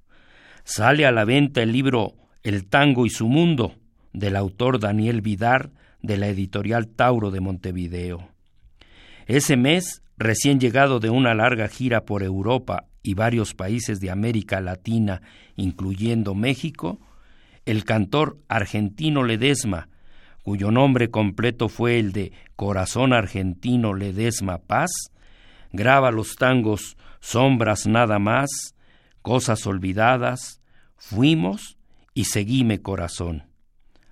Sale 0.70 1.04
a 1.04 1.10
la 1.10 1.24
venta 1.24 1.64
el 1.64 1.72
libro 1.72 2.14
El 2.44 2.64
tango 2.64 3.04
y 3.04 3.10
su 3.10 3.26
mundo 3.26 3.74
del 4.12 4.36
autor 4.36 4.78
Daniel 4.78 5.20
Vidar 5.20 5.72
de 6.00 6.16
la 6.16 6.28
editorial 6.28 6.86
Tauro 6.86 7.32
de 7.32 7.40
Montevideo. 7.40 8.28
Ese 9.26 9.56
mes, 9.56 10.04
recién 10.16 10.60
llegado 10.60 11.00
de 11.00 11.10
una 11.10 11.34
larga 11.34 11.66
gira 11.66 12.04
por 12.04 12.22
Europa 12.22 12.84
y 13.02 13.14
varios 13.14 13.52
países 13.52 13.98
de 13.98 14.12
América 14.12 14.60
Latina, 14.60 15.22
incluyendo 15.56 16.36
México, 16.36 17.00
el 17.66 17.84
cantor 17.84 18.38
argentino 18.46 19.24
Ledesma, 19.24 19.88
cuyo 20.44 20.70
nombre 20.70 21.10
completo 21.10 21.68
fue 21.68 21.98
el 21.98 22.12
de 22.12 22.30
Corazón 22.54 23.12
Argentino 23.12 23.92
Ledesma 23.92 24.58
Paz, 24.58 24.92
graba 25.72 26.12
los 26.12 26.36
tangos 26.36 26.96
Sombras 27.18 27.88
nada 27.88 28.20
más, 28.20 28.76
Cosas 29.22 29.66
olvidadas, 29.66 30.59
Fuimos 31.02 31.78
y 32.12 32.26
Seguime 32.26 32.82
Corazón, 32.82 33.44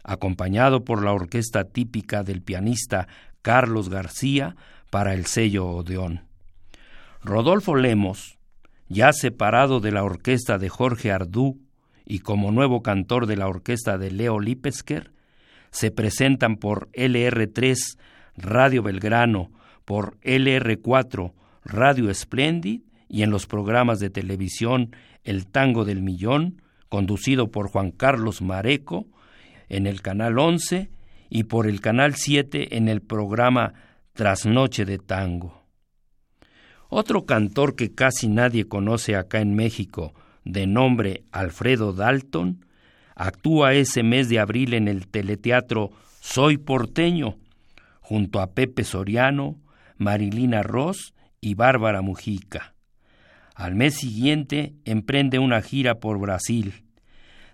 acompañado 0.04 0.84
por 0.84 1.04
la 1.04 1.12
orquesta 1.12 1.64
típica 1.64 2.22
del 2.22 2.40
pianista 2.40 3.08
Carlos 3.42 3.90
García 3.90 4.56
para 4.90 5.12
el 5.12 5.26
sello 5.26 5.66
Odeón. 5.66 6.24
Rodolfo 7.22 7.76
Lemos, 7.76 8.38
ya 8.88 9.12
separado 9.12 9.80
de 9.80 9.92
la 9.92 10.02
orquesta 10.02 10.56
de 10.56 10.70
Jorge 10.70 11.12
Ardú 11.12 11.60
y 12.06 12.20
como 12.20 12.52
nuevo 12.52 12.82
cantor 12.82 13.26
de 13.26 13.36
la 13.36 13.48
orquesta 13.48 13.98
de 13.98 14.10
Leo 14.10 14.40
Lipesker, 14.40 15.12
se 15.70 15.90
presentan 15.90 16.56
por 16.56 16.90
LR3 16.92 17.98
Radio 18.38 18.82
Belgrano, 18.82 19.52
por 19.84 20.18
LR4 20.22 21.34
Radio 21.64 22.12
Splendid 22.14 22.80
y 23.10 23.22
en 23.24 23.30
los 23.30 23.46
programas 23.46 24.00
de 24.00 24.08
televisión 24.08 24.96
El 25.22 25.46
Tango 25.46 25.84
del 25.84 26.02
Millón, 26.02 26.62
conducido 26.88 27.50
por 27.50 27.68
Juan 27.68 27.90
Carlos 27.90 28.42
Mareco, 28.42 29.06
en 29.68 29.86
el 29.86 30.00
canal 30.02 30.38
11 30.38 30.90
y 31.30 31.44
por 31.44 31.66
el 31.66 31.80
canal 31.80 32.14
7 32.14 32.76
en 32.76 32.88
el 32.88 33.02
programa 33.02 33.74
Trasnoche 34.14 34.84
de 34.84 34.98
Tango. 34.98 35.62
Otro 36.88 37.26
cantor 37.26 37.76
que 37.76 37.94
casi 37.94 38.28
nadie 38.28 38.66
conoce 38.66 39.14
acá 39.14 39.40
en 39.40 39.54
México, 39.54 40.14
de 40.44 40.66
nombre 40.66 41.24
Alfredo 41.32 41.92
Dalton, 41.92 42.64
actúa 43.14 43.74
ese 43.74 44.02
mes 44.02 44.28
de 44.28 44.38
abril 44.38 44.72
en 44.72 44.88
el 44.88 45.06
teleteatro 45.08 45.90
Soy 46.20 46.56
porteño, 46.56 47.36
junto 48.00 48.40
a 48.40 48.52
Pepe 48.52 48.84
Soriano, 48.84 49.58
Marilina 49.98 50.62
Ross 50.62 51.14
y 51.40 51.54
Bárbara 51.54 52.00
Mujica. 52.00 52.74
Al 53.58 53.74
mes 53.74 53.96
siguiente 53.96 54.76
emprende 54.84 55.40
una 55.40 55.60
gira 55.62 55.96
por 55.96 56.20
Brasil. 56.20 56.84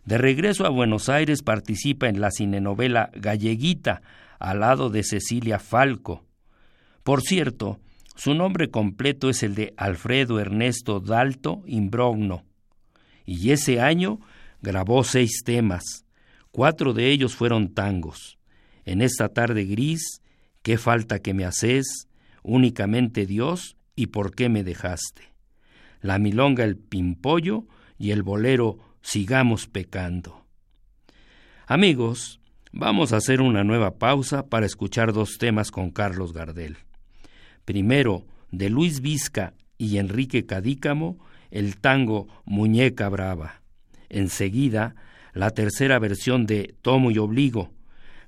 De 0.05 0.19
regreso 0.19 0.67
a 0.67 0.69
Buenos 0.69 1.09
Aires 1.09 1.43
participa 1.43 2.11
en 2.11 2.21
la 2.21 2.31
cinenovela 2.31 3.09
Galleguita, 3.14 4.03
al 4.38 4.61
lado 4.61 4.90
de 4.90 5.03
Cecilia 5.03 5.59
Falco. 5.59 6.23
Por 7.05 7.23
cierto, 7.23 7.81
su 8.17 8.35
nombre 8.35 8.69
completo 8.69 9.31
es 9.31 9.43
el 9.43 9.55
de 9.55 9.73
Alfredo 9.79 10.38
Ernesto 10.40 11.01
Dalto 11.01 11.62
Imbrogno. 11.64 12.45
Y 13.25 13.53
ese 13.53 13.81
año 13.81 14.21
grabó 14.61 15.05
seis 15.05 15.40
temas. 15.43 16.05
Cuatro 16.51 16.93
de 16.93 17.12
ellos 17.12 17.35
fueron 17.35 17.73
tangos. 17.73 18.38
En 18.85 19.01
esta 19.01 19.31
tarde 19.31 19.64
gris, 19.64 20.21
¿qué 20.62 20.77
falta 20.77 21.21
que 21.21 21.33
me 21.33 21.47
haces? 21.47 22.09
Únicamente 22.43 23.25
Dios 23.25 23.79
y 23.97 24.09
por 24.09 24.35
qué 24.35 24.51
me 24.51 24.64
dejaste 24.64 25.34
la 26.05 26.19
milonga 26.19 26.64
El 26.64 26.77
Pimpollo 26.77 27.64
y 27.99 28.11
el 28.11 28.23
bolero 28.23 28.79
Sigamos 29.01 29.67
pecando. 29.69 30.45
Amigos, 31.67 32.40
vamos 32.73 33.14
a 33.14 33.17
hacer 33.17 33.40
una 33.40 33.64
nueva 33.64 33.97
pausa 33.99 34.47
para 34.47 34.67
escuchar 34.67 35.14
dos 35.14 35.38
temas 35.38 35.71
con 35.71 35.90
Carlos 35.90 36.35
Gardel. 36.35 36.77
Primero, 37.64 38.27
de 38.51 38.69
Luis 38.69 39.01
Vizca 39.01 39.55
y 39.79 39.97
Enrique 39.97 40.45
Cadícamo, 40.45 41.17
el 41.51 41.79
tango 41.79 42.29
Muñeca 42.45 43.09
Brava. 43.09 43.62
Enseguida, 44.11 44.97
la 45.33 45.53
tercera 45.53 45.99
versión 45.99 46.45
de 46.45 46.75
Tomo 46.83 47.12
y 47.12 47.19
Obligo, 47.19 47.71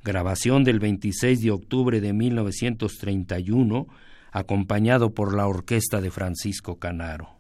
grabación 0.03 0.65
del 0.65 0.81
26 0.81 1.43
de 1.43 1.51
octubre 1.51 2.01
de 2.01 2.15
1931, 2.15 3.87
acompañado 4.33 5.13
por 5.13 5.37
la 5.37 5.47
orquesta 5.47 6.01
de 6.01 6.11
Francisco 6.11 6.79
Canaro. 6.79 7.36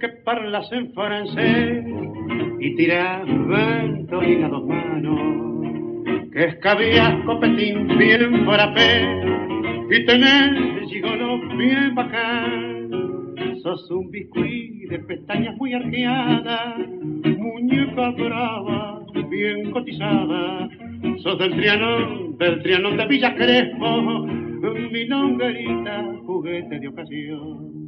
Que 0.00 0.08
parlas 0.24 0.70
en 0.72 0.92
francés 0.94 1.84
y 2.58 2.76
tiras 2.76 3.22
ventolina 3.26 4.48
dos 4.48 4.66
manos, 4.66 6.32
que 6.32 6.44
escabías 6.46 7.14
copetín 7.26 7.86
bien 7.98 8.44
frappé 8.46 9.20
y 9.90 10.04
tenés 10.06 10.88
gigolo 10.88 11.38
bien 11.56 11.94
bacán 11.94 12.80
sos 13.62 13.90
un 13.90 14.10
biscuit 14.10 14.88
de 14.88 14.98
pestañas 15.00 15.56
muy 15.56 15.74
arqueadas, 15.74 16.78
muñeca 17.38 18.10
brava, 18.10 19.04
bien 19.28 19.70
cotizada, 19.70 20.68
sos 21.18 21.38
del 21.38 21.54
trianón, 21.56 22.38
del 22.38 22.62
trianón 22.62 22.96
de 22.96 23.06
Villa 23.06 23.34
Crespo, 23.34 24.26
mi 24.92 25.04
longuerita, 25.06 26.04
juguete 26.24 26.80
de 26.80 26.88
ocasión. 26.88 27.79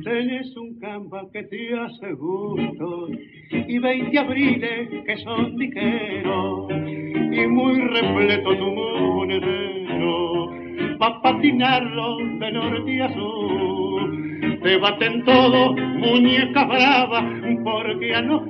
Tenés 0.00 0.56
un 0.56 0.78
campa 0.80 1.28
que 1.32 1.42
te 1.44 1.78
hace 1.78 2.12
gusto 2.14 3.08
y 3.50 3.78
veinte 3.78 4.18
abriles 4.18 4.88
que 5.04 5.16
son 5.18 5.56
ligeros 5.58 6.70
y 6.70 7.46
muy 7.46 7.80
repleto 7.80 8.56
tu 8.56 8.66
monedero 8.72 10.50
pa' 10.98 11.20
patinarlo 11.22 12.16
de 12.40 12.52
norte 12.52 13.02
a 13.02 13.12
sur 13.12 14.22
te 14.62 14.76
baten 14.76 15.24
todo, 15.24 15.74
muñeca 15.74 16.64
brava, 16.64 17.20
porque 17.64 18.14
a 18.14 18.22
los 18.22 18.42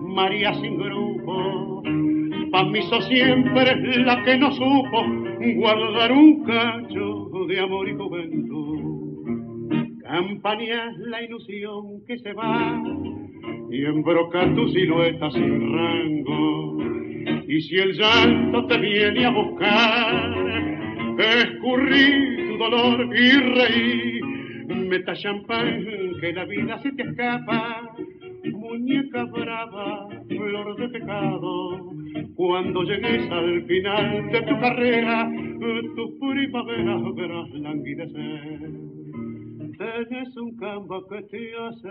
María 0.00 0.52
sin 0.54 0.76
grupo. 0.78 1.82
Pa' 2.50 2.64
mí 2.64 2.82
sos 2.82 3.06
siempre 3.06 3.76
la 4.04 4.22
que 4.24 4.36
no 4.36 4.52
supo 4.52 5.04
guardar 5.56 6.12
un 6.12 6.44
cacho 6.44 7.30
de 7.48 7.60
amor 7.60 7.88
y 7.88 7.94
juventud. 7.94 8.55
Campaña 10.16 10.92
la 10.96 11.22
ilusión 11.22 12.02
que 12.06 12.18
se 12.20 12.32
va 12.32 12.82
y 13.70 13.84
embroca 13.84 14.50
tu 14.54 14.66
silueta 14.70 15.30
sin 15.30 15.76
rango. 15.76 16.78
Y 17.46 17.60
si 17.60 17.76
el 17.76 17.92
llanto 17.92 18.66
te 18.66 18.78
viene 18.78 19.26
a 19.26 19.30
buscar, 19.30 20.34
escurrí 21.18 22.48
tu 22.48 22.56
dolor 22.56 23.14
y 23.14 23.30
reír 23.30 24.24
Meta 24.88 25.12
champán, 25.12 25.84
que 26.18 26.32
la 26.32 26.46
vida 26.46 26.78
se 26.78 26.92
te 26.92 27.02
escapa. 27.02 27.94
Muñeca 28.44 29.24
brava, 29.24 30.08
flor 30.28 30.76
de 30.76 30.88
pecado. 30.98 31.92
Cuando 32.36 32.84
llegues 32.84 33.30
al 33.30 33.66
final 33.66 34.30
de 34.32 34.42
tu 34.42 34.60
carrera, 34.60 35.30
tu 35.94 36.18
primavera 36.18 37.02
verás 37.14 37.50
languidecer. 37.50 38.85
Tienes 39.78 40.36
un 40.36 40.56
campo 40.56 41.06
que 41.08 41.22
te 41.22 41.52
hace 41.56 41.88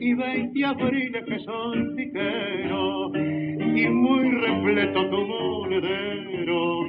y 0.00 0.14
veinte 0.14 0.64
abriles 0.64 1.24
que 1.24 1.38
son 1.40 1.94
piqueros 1.96 3.12
y 3.14 3.86
muy 3.88 4.30
repleto 4.30 5.10
tu 5.10 5.20
monedero 5.26 6.88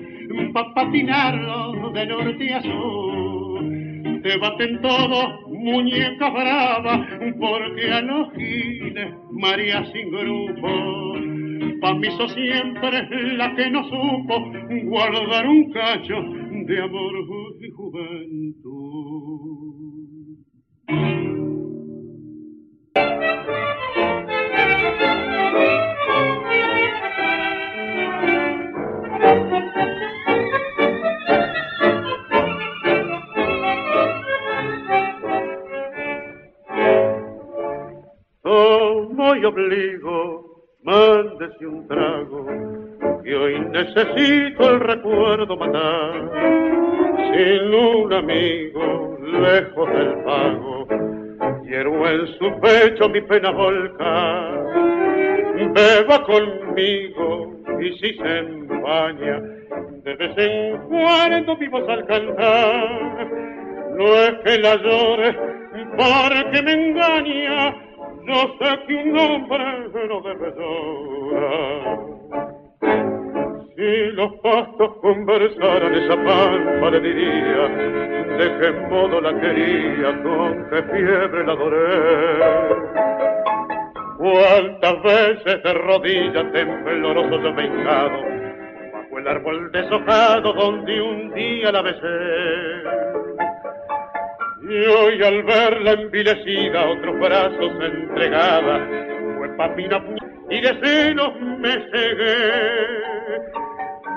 pa' 0.53 0.73
patinarlo 0.73 1.91
de 1.91 2.05
norte 2.05 2.53
a 2.53 2.61
sur 2.61 3.43
te 4.23 4.37
baten 4.37 4.81
todo, 4.81 5.49
muñeca 5.49 6.29
brava, 6.29 7.05
porque 7.39 7.91
a 7.91 8.01
los 8.01 8.31
giles 8.33 9.13
María 9.31 9.83
sin 9.91 10.11
grupo. 10.11 10.69
Pa' 11.81 11.93
mí 11.95 12.07
sos 12.17 12.33
siempre 12.33 13.05
la 13.35 13.53
que 13.53 13.69
no 13.69 13.83
supo 13.83 14.49
guardar 14.85 15.45
un 15.45 15.73
cacho 15.73 16.21
de 16.67 16.81
amor 16.81 17.13
y 17.59 17.69
juventud. 17.71 18.92
Y 39.35 39.45
obligo, 39.45 40.67
mándese 40.83 41.65
un 41.65 41.87
trago, 41.87 42.45
necesito 43.73 44.69
el 44.69 44.79
recuerdo 44.79 45.57
matar. 45.57 46.13
Sin 47.33 47.73
un 47.73 48.13
amigo, 48.13 49.17
lejos 49.19 49.89
del 49.91 50.13
pago, 50.23 50.87
quiero 51.65 52.07
en 52.07 52.27
su 52.37 52.59
pecho 52.61 53.09
mi 53.09 53.21
pena 53.21 53.49
volcar. 53.51 54.63
Beba 55.73 56.23
conmigo 56.23 57.53
y 57.79 57.93
si 57.93 58.13
se 58.13 58.37
empaña, 58.37 59.41
de 60.03 60.15
vez 60.15 60.37
en 60.37 60.77
cuando 60.87 61.57
vivos 61.57 61.89
al 61.89 62.05
cantar. 62.05 63.27
No 63.97 64.05
es 64.05 64.33
que 64.43 64.59
la 64.59 64.75
llore 64.75 65.35
porque 65.97 66.61
me 66.61 66.73
engaña, 66.73 67.75
no 68.23 68.41
sé 68.59 68.79
que 68.87 68.95
un 68.95 69.17
hombre 69.17 69.89
no 70.07 70.21
debe 70.21 70.53
llorar. 70.57 72.12
Si 73.83 74.11
los 74.13 74.31
pastos 74.35 74.95
conversaran 75.01 75.93
esa 75.93 76.15
pampa 76.15 76.89
le 76.89 77.01
diría 77.01 77.67
de 78.37 78.57
qué 78.57 78.71
modo 78.87 79.19
la 79.19 79.37
quería, 79.41 80.23
con 80.23 80.69
qué 80.69 80.83
fiebre 80.83 81.45
la 81.45 81.51
adoré. 81.51 82.39
Cuántas 84.17 85.03
veces 85.03 85.63
de 85.63 85.73
rodillas 85.73 86.49
tembloroso 86.53 87.41
yo 87.43 87.53
me 87.53 87.65
hincado 87.65 88.21
bajo 88.93 89.19
el 89.19 89.27
árbol 89.27 89.71
deshojado 89.73 90.53
donde 90.53 91.01
un 91.01 91.33
día 91.33 91.69
la 91.73 91.81
besé 91.81 92.07
y 94.61 94.85
hoy 94.85 95.23
al 95.23 95.43
verla 95.43 95.91
envilecida, 95.91 96.89
otros 96.89 97.19
brazos 97.19 97.73
entregada, 97.81 98.87
fue 99.37 99.49
papina 99.57 100.01
y 100.49 100.61
de 100.61 100.79
senos 100.79 101.33
me 101.59 101.73
cegué. 101.91 103.13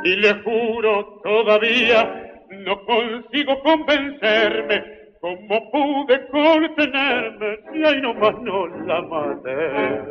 Y 0.07 0.15
le 0.15 0.35
juro 0.35 1.21
todavía, 1.25 2.45
no 2.61 2.81
consigo 2.85 3.61
convencerme, 3.61 4.85
como 5.21 5.71
pude 5.73 6.29
contenerme, 6.29 7.59
si 7.73 7.85
ahí 7.85 8.01
nomás 8.01 8.41
no 8.43 8.69
la 8.87 9.03
maté. 9.03 10.03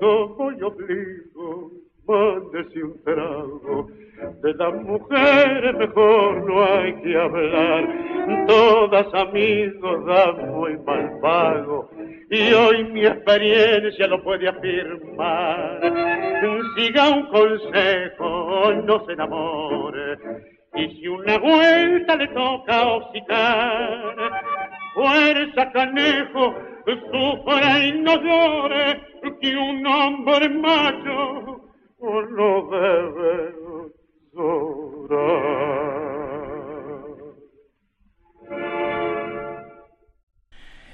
No 0.00 0.28
voy 0.36 0.62
obligo, 0.62 1.72
mándese 2.06 2.84
un 2.84 3.02
trago, 3.02 3.88
de 4.42 4.54
las 4.54 4.74
mujeres 4.74 5.74
mejor 5.76 6.48
no 6.48 6.64
hay 6.64 6.94
que 7.02 7.16
hablar, 7.16 8.46
todas 8.46 9.14
amigos 9.14 10.06
dan 10.06 10.50
muy 10.50 10.76
mal 10.78 11.18
pago, 11.20 11.90
y 12.30 12.52
hoy 12.52 12.84
mi 12.84 13.06
experiencia 13.06 14.06
lo 14.06 14.22
puede 14.22 14.48
afirmar. 14.48 15.80
Siga 16.76 17.08
un 17.10 17.26
consejo, 17.26 18.72
no 18.84 19.04
se 19.06 19.12
enamore, 19.12 20.18
y 20.74 20.88
si 20.96 21.08
una 21.08 21.38
vuelta 21.38 22.16
le 22.16 22.28
toca 22.28 22.86
hocicar, 22.86 24.16
fuerza 24.94 25.72
canejo, 25.72 26.54
sufra 26.86 27.78
y 27.84 27.92
no 28.00 28.14
llore, 28.20 29.00
que 29.40 29.56
un 29.56 29.86
hombre 29.86 30.48
macho 30.48 31.60
no 32.00 32.68
debe 32.70 33.63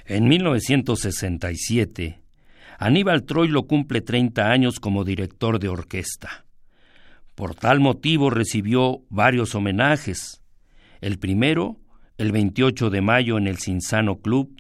en 0.05 0.29
1967, 0.29 2.21
Aníbal 2.79 3.25
Troilo 3.25 3.63
cumple 3.67 4.03
30 4.03 4.51
años 4.51 4.79
como 4.79 5.05
director 5.05 5.59
de 5.59 5.69
orquesta. 5.69 6.45
Por 7.35 7.55
tal 7.55 7.81
motivo 7.81 8.29
recibió 8.29 9.01
varios 9.09 9.55
homenajes. 9.55 10.43
El 11.01 11.19
primero, 11.19 11.79
el 12.19 12.33
28 12.33 12.91
de 12.91 13.01
mayo 13.01 13.39
en 13.39 13.47
el 13.47 13.57
Cinsano 13.57 14.17
Club, 14.17 14.55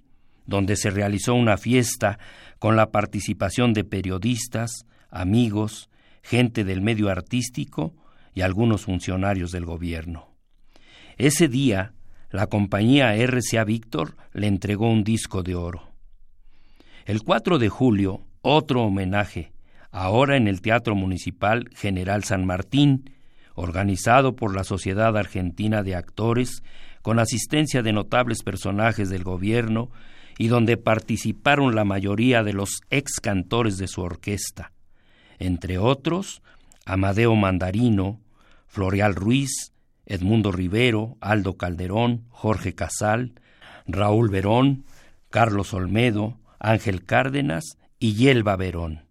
donde 0.46 0.76
se 0.76 0.88
realizó 0.88 1.34
una 1.34 1.58
fiesta 1.58 2.18
con 2.58 2.76
la 2.76 2.90
participación 2.90 3.74
de 3.74 3.84
periodistas, 3.84 4.86
amigos, 5.10 5.90
gente 6.22 6.64
del 6.64 6.80
medio 6.80 7.10
artístico 7.10 7.94
y 8.34 8.42
algunos 8.42 8.84
funcionarios 8.84 9.52
del 9.52 9.64
gobierno. 9.64 10.28
Ese 11.16 11.48
día, 11.48 11.92
la 12.30 12.46
compañía 12.46 13.14
RCA 13.14 13.64
Víctor 13.64 14.16
le 14.32 14.46
entregó 14.46 14.88
un 14.88 15.04
disco 15.04 15.42
de 15.42 15.54
oro. 15.54 15.90
El 17.04 17.22
4 17.22 17.58
de 17.58 17.68
julio, 17.68 18.22
otro 18.42 18.82
homenaje, 18.82 19.52
ahora 19.90 20.36
en 20.36 20.48
el 20.48 20.60
Teatro 20.60 20.94
Municipal 20.94 21.68
General 21.74 22.24
San 22.24 22.46
Martín, 22.46 23.10
organizado 23.54 24.36
por 24.36 24.54
la 24.54 24.64
Sociedad 24.64 25.16
Argentina 25.16 25.82
de 25.82 25.96
Actores, 25.96 26.62
con 27.02 27.18
asistencia 27.18 27.82
de 27.82 27.92
notables 27.92 28.42
personajes 28.42 29.10
del 29.10 29.24
gobierno 29.24 29.90
y 30.38 30.48
donde 30.48 30.76
participaron 30.76 31.74
la 31.74 31.84
mayoría 31.84 32.42
de 32.42 32.52
los 32.52 32.80
ex 32.90 33.20
cantores 33.20 33.76
de 33.76 33.88
su 33.88 34.02
orquesta, 34.02 34.72
entre 35.38 35.78
otros 35.78 36.42
Amadeo 36.84 37.34
Mandarino, 37.36 38.20
Floreal 38.66 39.14
Ruiz, 39.14 39.72
Edmundo 40.06 40.52
Rivero, 40.52 41.16
Aldo 41.20 41.56
Calderón, 41.56 42.24
Jorge 42.30 42.74
Casal, 42.74 43.34
Raúl 43.86 44.30
Verón, 44.30 44.84
Carlos 45.30 45.72
Olmedo, 45.74 46.38
Ángel 46.58 47.04
Cárdenas 47.04 47.76
y 47.98 48.14
Yelva 48.14 48.56
Verón. 48.56 49.04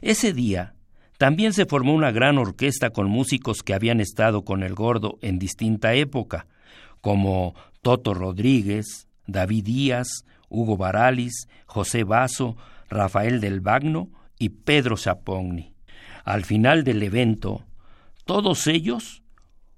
Ese 0.00 0.32
día 0.32 0.74
también 1.18 1.52
se 1.52 1.66
formó 1.66 1.94
una 1.94 2.10
gran 2.10 2.38
orquesta 2.38 2.90
con 2.90 3.08
músicos 3.08 3.62
que 3.62 3.74
habían 3.74 4.00
estado 4.00 4.44
con 4.44 4.62
el 4.62 4.74
gordo 4.74 5.18
en 5.22 5.38
distinta 5.38 5.94
época, 5.94 6.46
como 7.00 7.54
Toto 7.80 8.14
Rodríguez, 8.14 9.08
David 9.26 9.64
Díaz, 9.64 10.24
Hugo 10.48 10.76
Baralis, 10.76 11.48
José 11.66 12.04
Basso, 12.04 12.56
Rafael 12.88 13.40
del 13.40 13.60
Bagno 13.60 14.10
y 14.38 14.50
Pedro 14.50 14.96
Sapogni. 14.96 15.71
Al 16.24 16.44
final 16.44 16.84
del 16.84 17.02
evento, 17.02 17.64
todos 18.24 18.66
ellos, 18.66 19.22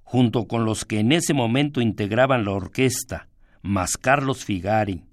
junto 0.03 0.47
con 0.47 0.65
los 0.65 0.85
que 0.85 1.01
en 1.01 1.13
ese 1.13 1.33
momento 1.35 1.81
integraban 1.81 2.45
la 2.45 2.53
orquesta, 2.53 3.29
más 3.63 3.97
Carlos 3.97 4.45
Figari, 4.45 5.05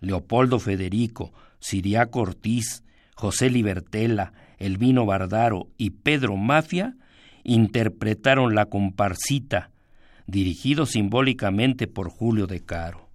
Leopoldo 0.00 0.58
Federico, 0.58 1.32
Siriaco 1.60 2.20
Ortiz, 2.20 2.84
José 3.14 3.50
Libertela, 3.50 4.32
Elvino 4.58 5.04
Bardaro 5.04 5.68
y 5.76 5.90
Pedro 5.90 6.36
Mafia, 6.36 6.96
interpretaron 7.44 8.54
la 8.54 8.66
comparsita, 8.66 9.70
dirigido 10.26 10.86
simbólicamente 10.86 11.86
por 11.86 12.10
Julio 12.10 12.46
de 12.46 12.64
Caro. 12.64 13.08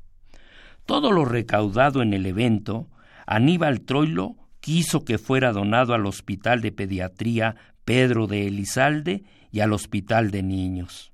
Todo 0.85 1.11
lo 1.11 1.25
recaudado 1.25 2.01
en 2.01 2.13
el 2.13 2.25
evento, 2.25 2.87
Aníbal 3.25 3.81
Troilo 3.81 4.35
quiso 4.63 5.03
que 5.03 5.17
fuera 5.17 5.51
donado 5.51 5.93
al 5.93 6.05
Hospital 6.05 6.61
de 6.61 6.71
Pediatría 6.71 7.57
Pedro 7.83 8.27
de 8.27 8.47
Elizalde 8.47 9.25
y 9.51 9.59
al 9.59 9.73
Hospital 9.73 10.31
de 10.31 10.41
Niños. 10.41 11.11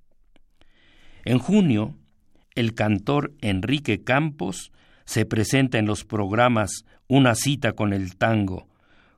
En 1.25 1.39
junio, 1.39 1.95
el 2.53 2.75
cantor 2.75 3.33
Enrique 3.41 4.03
Campos 4.03 4.71
se 5.03 5.25
presenta 5.25 5.79
en 5.79 5.87
los 5.87 6.05
programas 6.05 6.85
Una 7.07 7.33
cita 7.33 7.71
con 7.71 7.91
el 7.91 8.17
tango, 8.17 8.67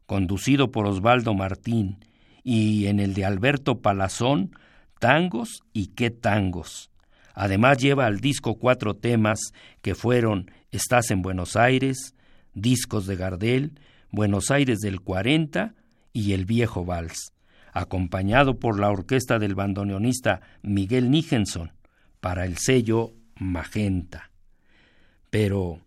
conducido 0.06 0.72
por 0.72 0.88
Osvaldo 0.88 1.34
Martín, 1.34 1.98
y 2.42 2.86
en 2.86 3.02
el 3.02 3.14
de 3.14 3.26
Alberto 3.26 3.82
Palazón, 3.82 4.56
Tangos 4.98 5.62
y 5.74 5.88
qué 5.88 6.10
tangos. 6.10 6.90
Además 7.34 7.80
lleva 7.80 8.06
al 8.06 8.22
disco 8.22 8.56
cuatro 8.56 8.96
temas 8.96 9.52
que 9.82 9.94
fueron 9.94 10.50
Estás 10.72 11.12
en 11.12 11.22
Buenos 11.22 11.58
Aires, 11.58 12.16
Discos 12.54 13.08
de 13.08 13.18
Gardel, 13.18 13.74
Buenos 14.14 14.52
Aires 14.52 14.80
del 14.80 15.00
40 15.00 15.74
y 16.12 16.34
El 16.34 16.46
Viejo 16.46 16.84
Vals, 16.84 17.32
acompañado 17.72 18.60
por 18.60 18.78
la 18.78 18.90
orquesta 18.90 19.40
del 19.40 19.56
bandoneonista 19.56 20.42
Miguel 20.62 21.10
Nijenson 21.10 21.72
para 22.20 22.46
el 22.46 22.58
sello 22.58 23.14
Magenta. 23.40 24.30
Pero 25.30 25.80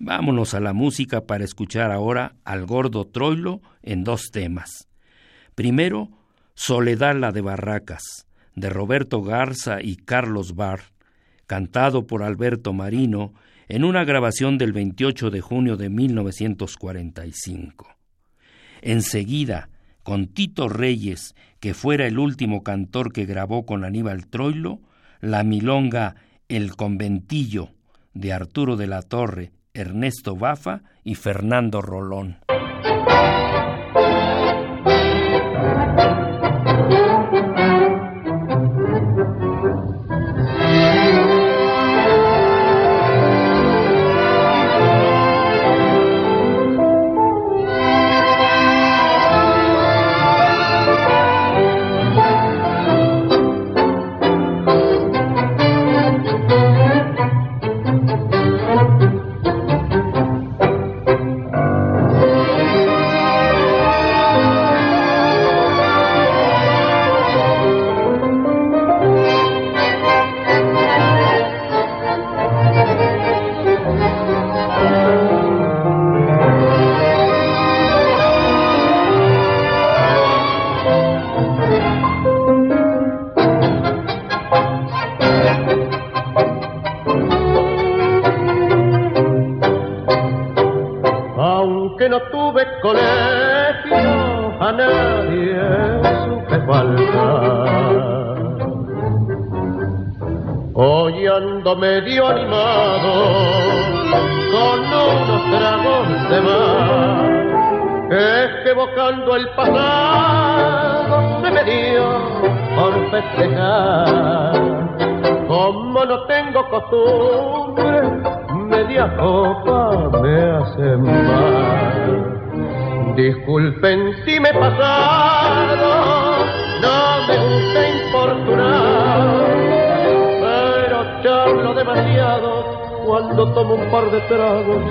vámonos 0.00 0.54
a 0.54 0.60
la 0.60 0.72
música 0.72 1.20
para 1.26 1.44
escuchar 1.44 1.92
ahora 1.92 2.34
al 2.44 2.66
gordo 2.66 3.06
Troilo 3.06 3.60
en 3.82 4.02
dos 4.02 4.30
temas. 4.32 4.88
Primero, 5.54 6.10
Soledad 6.54 7.14
la 7.14 7.30
de 7.30 7.42
Barracas, 7.42 8.26
de 8.56 8.70
Roberto 8.70 9.22
Garza 9.22 9.80
y 9.80 9.94
Carlos 9.94 10.56
Barr, 10.56 10.80
cantado 11.46 12.08
por 12.08 12.24
Alberto 12.24 12.72
Marino 12.72 13.34
en 13.68 13.84
una 13.84 14.04
grabación 14.04 14.58
del 14.58 14.72
28 14.72 15.30
de 15.30 15.40
junio 15.40 15.76
de 15.76 15.90
1945. 15.90 17.88
Enseguida, 18.80 19.68
con 20.02 20.28
Tito 20.28 20.68
Reyes, 20.68 21.34
que 21.60 21.74
fuera 21.74 22.06
el 22.06 22.18
último 22.18 22.62
cantor 22.62 23.12
que 23.12 23.26
grabó 23.26 23.66
con 23.66 23.84
Aníbal 23.84 24.26
Troilo, 24.26 24.80
la 25.20 25.42
milonga 25.44 26.16
El 26.48 26.76
Conventillo 26.76 27.70
de 28.14 28.32
Arturo 28.32 28.76
de 28.76 28.86
la 28.86 29.02
Torre, 29.02 29.52
Ernesto 29.74 30.34
Bafa 30.34 30.82
y 31.04 31.14
Fernando 31.14 31.82
Rolón. 31.82 32.38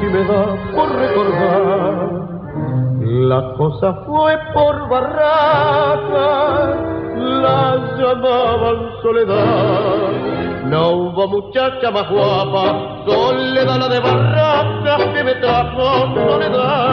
Y 0.01 0.05
me 0.05 0.23
da 0.23 0.45
por 0.75 0.89
recordar. 0.95 2.27
La 3.01 3.53
cosa 3.57 3.93
fue 4.05 4.37
por 4.53 4.89
barraca, 4.89 6.75
la 7.15 7.95
llamaban 7.97 8.77
soledad. 9.01 10.65
No 10.65 10.89
hubo 10.91 11.27
muchacha 11.27 11.91
más 11.91 12.09
guapa, 12.09 13.03
soledad 13.05 13.77
la 13.79 13.87
de 13.87 13.99
barraca 13.99 15.13
que 15.13 15.23
me 15.23 15.35
trajo 15.35 16.13
soledad. 16.13 16.86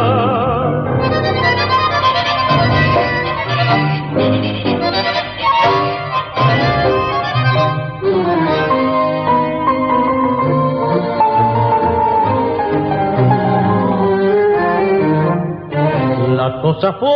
La 16.80 16.92
cosa 16.92 17.13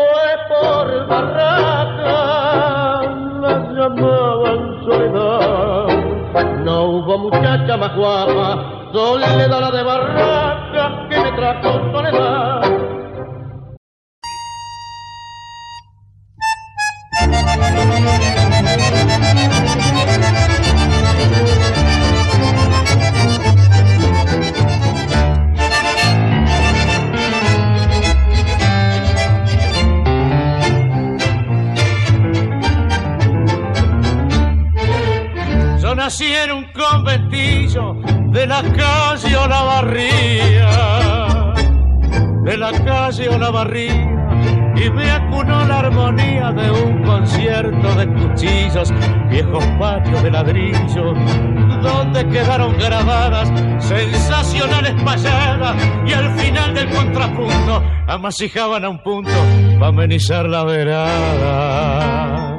amasijaban 58.29 58.85
a 58.85 58.91
un 58.91 58.99
punto 58.99 59.31
para 59.79 59.87
amenizar 59.87 60.47
la 60.47 60.63
verada. 60.63 62.59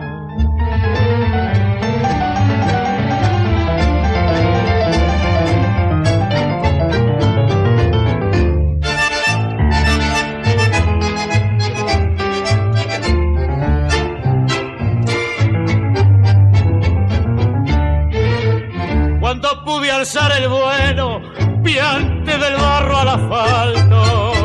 Cuando 19.19 19.63
pude 19.63 19.91
alzar 19.91 20.31
el 20.31 20.49
vuelo, 20.49 21.21
piante 21.63 22.37
del 22.39 22.55
barro 22.55 22.97
al 22.97 23.07
asfalto, 23.09 24.38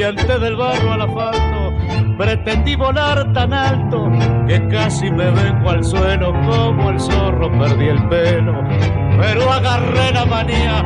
del 0.00 0.56
barro 0.56 0.92
al 0.94 1.02
asfalto, 1.02 2.16
pretendí 2.16 2.74
volar 2.74 3.34
tan 3.34 3.52
alto 3.52 4.10
que 4.48 4.66
casi 4.68 5.10
me 5.10 5.30
vengo 5.30 5.68
al 5.68 5.84
suelo 5.84 6.32
como 6.32 6.88
el 6.88 6.98
zorro 6.98 7.50
perdí 7.58 7.88
el 7.88 8.08
pelo, 8.08 8.64
pero 9.20 9.52
agarré 9.52 10.10
la 10.12 10.24
manía 10.24 10.82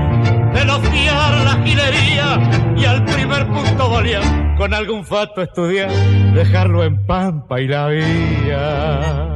de 0.53 0.63
elogiar 0.63 1.45
la 1.45 1.63
gilería 1.65 2.75
y 2.77 2.85
al 2.87 3.05
primer 3.05 3.47
punto 3.47 3.89
volía 3.89 4.21
con 4.59 4.75
algún 4.75 5.05
fato 5.05 5.43
estudiar, 5.43 5.91
dejarlo 6.35 6.83
en 6.83 7.07
pampa 7.07 7.61
y 7.61 7.69
la 7.69 7.87
vía. 7.87 9.35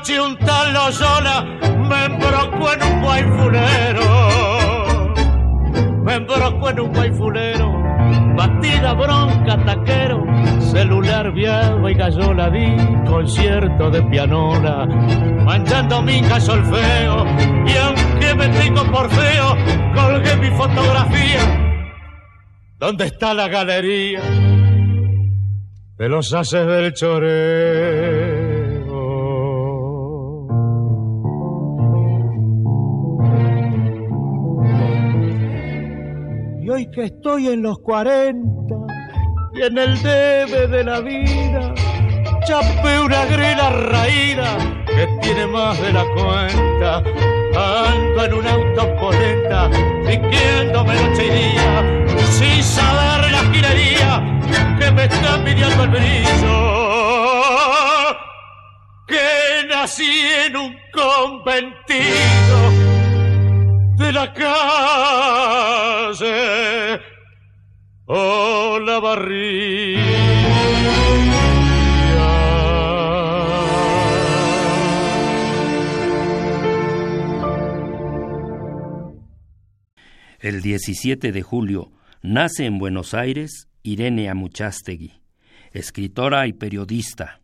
Noche 0.00 0.20
un 0.20 0.36
tal 0.38 0.72
Loyola 0.72 1.44
me 1.88 2.04
embrocó 2.06 2.72
en 2.72 2.82
un 2.82 3.02
guayfulero. 3.02 4.04
Me 6.04 6.14
embrocó 6.14 6.70
en 6.70 6.80
un 6.80 6.92
guayfulero. 6.92 7.72
Batida 8.36 8.94
bronca 8.94 9.62
taquero. 9.64 10.24
Celular 10.60 11.32
viado 11.32 11.88
y 11.88 11.94
gallola 11.94 12.50
di 12.50 12.76
concierto 13.06 13.90
de 13.90 14.02
pianola. 14.04 14.86
Manchando 15.44 16.00
mi 16.02 16.22
solfeo. 16.24 17.26
Y 17.66 17.76
aunque 17.76 18.34
me 18.34 18.48
tengo 18.48 18.82
por 18.90 19.10
feo, 19.10 19.56
colgué 19.94 20.36
mi 20.36 20.50
fotografía. 20.56 21.40
¿Dónde 22.78 23.04
está 23.06 23.34
la 23.34 23.48
galería? 23.48 24.22
De 25.98 26.08
los 26.08 26.32
haces 26.32 26.66
del 26.66 26.94
choreo. 26.94 27.99
Que 36.92 37.04
estoy 37.04 37.48
en 37.48 37.62
los 37.62 37.78
40 37.80 38.74
y 39.54 39.62
en 39.62 39.78
el 39.78 40.02
debe 40.02 40.66
de 40.66 40.84
la 40.84 41.00
vida, 41.00 41.72
chapé 42.46 43.00
una 43.00 43.24
grela 43.26 43.70
raída 43.70 44.58
que 44.86 45.06
tiene 45.20 45.46
más 45.46 45.80
de 45.80 45.92
la 45.92 46.04
cuenta. 46.14 47.02
Ando 47.56 48.24
en 48.24 48.34
un 48.34 48.46
auto 48.46 48.96
polenta, 48.96 49.70
piquiéndome 50.06 50.94
noche 50.94 51.26
y 51.26 51.30
día, 51.30 52.06
sin 52.30 52.62
saber 52.62 53.30
la 53.30 53.40
gilería 53.52 54.22
que 54.78 54.90
me 54.90 55.04
está 55.04 55.36
midiendo 55.38 55.84
el 55.84 55.90
brillo. 55.90 56.56
Que 59.06 59.66
nací 59.68 60.22
en 60.46 60.56
un 60.56 60.74
conventido 60.92 62.99
de 64.00 64.12
la 64.12 64.32
calle 64.32 65.90
o 68.06 68.78
la 68.78 68.98
El 80.40 80.62
17 80.62 81.32
de 81.32 81.42
julio 81.42 81.92
nace 82.22 82.64
en 82.64 82.78
Buenos 82.78 83.12
Aires 83.12 83.68
Irene 83.82 84.30
Amuchastegui, 84.30 85.20
escritora 85.72 86.46
y 86.46 86.54
periodista. 86.54 87.42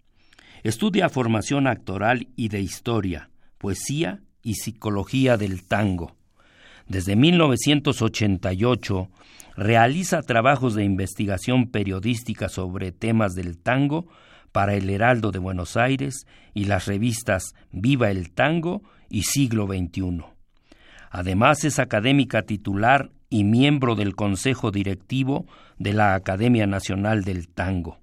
Estudia 0.63 1.11
formación 1.11 1.67
actoral 1.67 2.29
y 2.35 2.49
de 2.49 2.61
historia, 2.63 3.29
poesía 3.59 4.23
y 4.43 4.55
psicología 4.55 5.37
del 5.37 5.63
tango. 5.67 6.16
Desde 6.89 7.17
1988 7.17 9.09
realiza 9.57 10.23
trabajos 10.23 10.75
de 10.75 10.85
investigación 10.85 11.71
periodística 11.71 12.49
sobre 12.49 12.93
temas 12.93 13.35
del 13.35 13.59
tango 13.59 14.07
para 14.53 14.75
el 14.75 14.89
Heraldo 14.89 15.33
de 15.33 15.39
Buenos 15.39 15.77
Aires 15.77 16.27
y 16.55 16.65
las 16.65 16.87
revistas 16.87 17.55
Viva 17.73 18.11
el 18.11 18.31
Tango 18.31 18.83
y 19.11 19.23
Siglo 19.23 19.67
XXI. 19.67 20.25
Además 21.11 21.65
es 21.65 21.79
académica 21.79 22.43
titular 22.43 23.11
y 23.29 23.45
miembro 23.45 23.97
del 23.97 24.15
Consejo 24.15 24.71
Directivo 24.71 25.47
de 25.79 25.93
la 25.93 26.15
Academia 26.15 26.67
Nacional 26.67 27.25
del 27.25 27.49
Tango. 27.49 27.99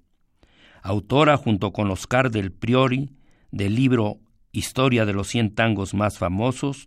Autora 0.82 1.36
junto 1.36 1.72
con 1.72 1.90
Oscar 1.90 2.30
del 2.30 2.52
Priori 2.52 3.10
del 3.50 3.74
libro 3.74 4.18
Historia 4.52 5.04
de 5.06 5.14
los 5.14 5.28
100 5.28 5.54
tangos 5.54 5.94
más 5.94 6.18
famosos, 6.18 6.86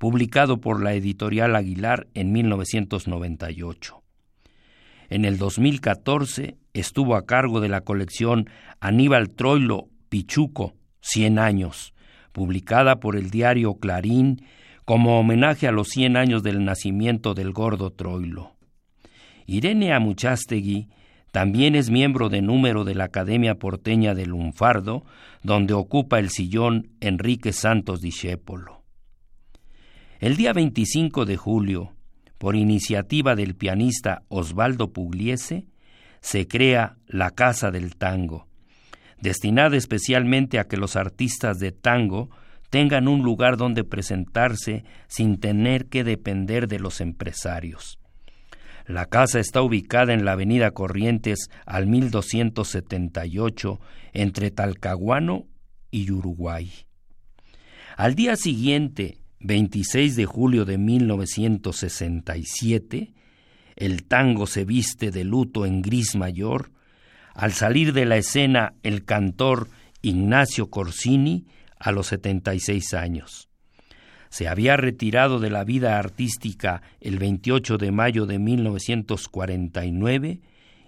publicado 0.00 0.62
por 0.62 0.82
la 0.82 0.94
editorial 0.94 1.54
Aguilar 1.54 2.06
en 2.14 2.32
1998. 2.32 4.02
En 5.10 5.26
el 5.26 5.36
2014 5.36 6.56
estuvo 6.72 7.16
a 7.16 7.26
cargo 7.26 7.60
de 7.60 7.68
la 7.68 7.82
colección 7.82 8.48
Aníbal 8.80 9.28
Troilo 9.28 9.88
Pichuco, 10.08 10.72
100 11.02 11.38
años, 11.38 11.92
publicada 12.32 12.98
por 12.98 13.14
el 13.14 13.28
diario 13.28 13.74
Clarín 13.74 14.40
como 14.86 15.20
homenaje 15.20 15.68
a 15.68 15.70
los 15.70 15.88
100 15.88 16.16
años 16.16 16.42
del 16.42 16.64
nacimiento 16.64 17.34
del 17.34 17.52
gordo 17.52 17.90
Troilo. 17.90 18.56
Irene 19.44 19.92
Amuchastegui 19.92 20.88
también 21.30 21.74
es 21.74 21.90
miembro 21.90 22.30
de 22.30 22.40
número 22.40 22.84
de 22.84 22.94
la 22.94 23.04
Academia 23.04 23.56
Porteña 23.56 24.14
del 24.14 24.30
Lunfardo, 24.30 25.04
donde 25.42 25.74
ocupa 25.74 26.18
el 26.18 26.30
sillón 26.30 26.88
Enrique 27.00 27.52
Santos 27.52 28.00
Discépolo. 28.00 28.79
El 30.20 30.36
día 30.36 30.52
25 30.52 31.24
de 31.24 31.38
julio, 31.38 31.94
por 32.36 32.54
iniciativa 32.54 33.34
del 33.34 33.54
pianista 33.54 34.22
Osvaldo 34.28 34.92
Pugliese, 34.92 35.64
se 36.20 36.46
crea 36.46 36.98
la 37.06 37.30
Casa 37.30 37.70
del 37.70 37.96
Tango, 37.96 38.46
destinada 39.18 39.78
especialmente 39.78 40.58
a 40.58 40.64
que 40.64 40.76
los 40.76 40.94
artistas 40.96 41.58
de 41.58 41.72
tango 41.72 42.28
tengan 42.68 43.08
un 43.08 43.22
lugar 43.22 43.56
donde 43.56 43.82
presentarse 43.82 44.84
sin 45.08 45.40
tener 45.40 45.86
que 45.86 46.04
depender 46.04 46.68
de 46.68 46.80
los 46.80 47.00
empresarios. 47.00 47.98
La 48.86 49.06
casa 49.06 49.40
está 49.40 49.62
ubicada 49.62 50.12
en 50.12 50.26
la 50.26 50.32
avenida 50.32 50.72
Corrientes 50.72 51.48
al 51.64 51.86
1278 51.86 53.80
entre 54.12 54.50
Talcahuano 54.50 55.46
y 55.90 56.10
Uruguay. 56.10 56.70
Al 57.96 58.14
día 58.14 58.36
siguiente, 58.36 59.20
26 59.40 60.14
de 60.16 60.26
julio 60.26 60.64
de 60.64 60.78
1967, 60.78 63.12
el 63.76 64.04
tango 64.04 64.46
se 64.46 64.64
viste 64.64 65.10
de 65.10 65.24
luto 65.24 65.66
en 65.66 65.82
gris 65.82 66.14
mayor. 66.14 66.70
Al 67.34 67.52
salir 67.52 67.92
de 67.94 68.04
la 68.04 68.18
escena, 68.18 68.74
el 68.82 69.04
cantor 69.04 69.68
Ignacio 70.02 70.70
Corsini 70.70 71.46
a 71.78 71.92
los 71.92 72.08
76 72.08 72.94
años. 72.94 73.48
Se 74.28 74.48
había 74.48 74.76
retirado 74.76 75.38
de 75.40 75.48
la 75.50 75.64
vida 75.64 75.98
artística 75.98 76.82
el 77.00 77.18
28 77.18 77.78
de 77.78 77.90
mayo 77.90 78.26
de 78.26 78.38
1949 78.38 80.40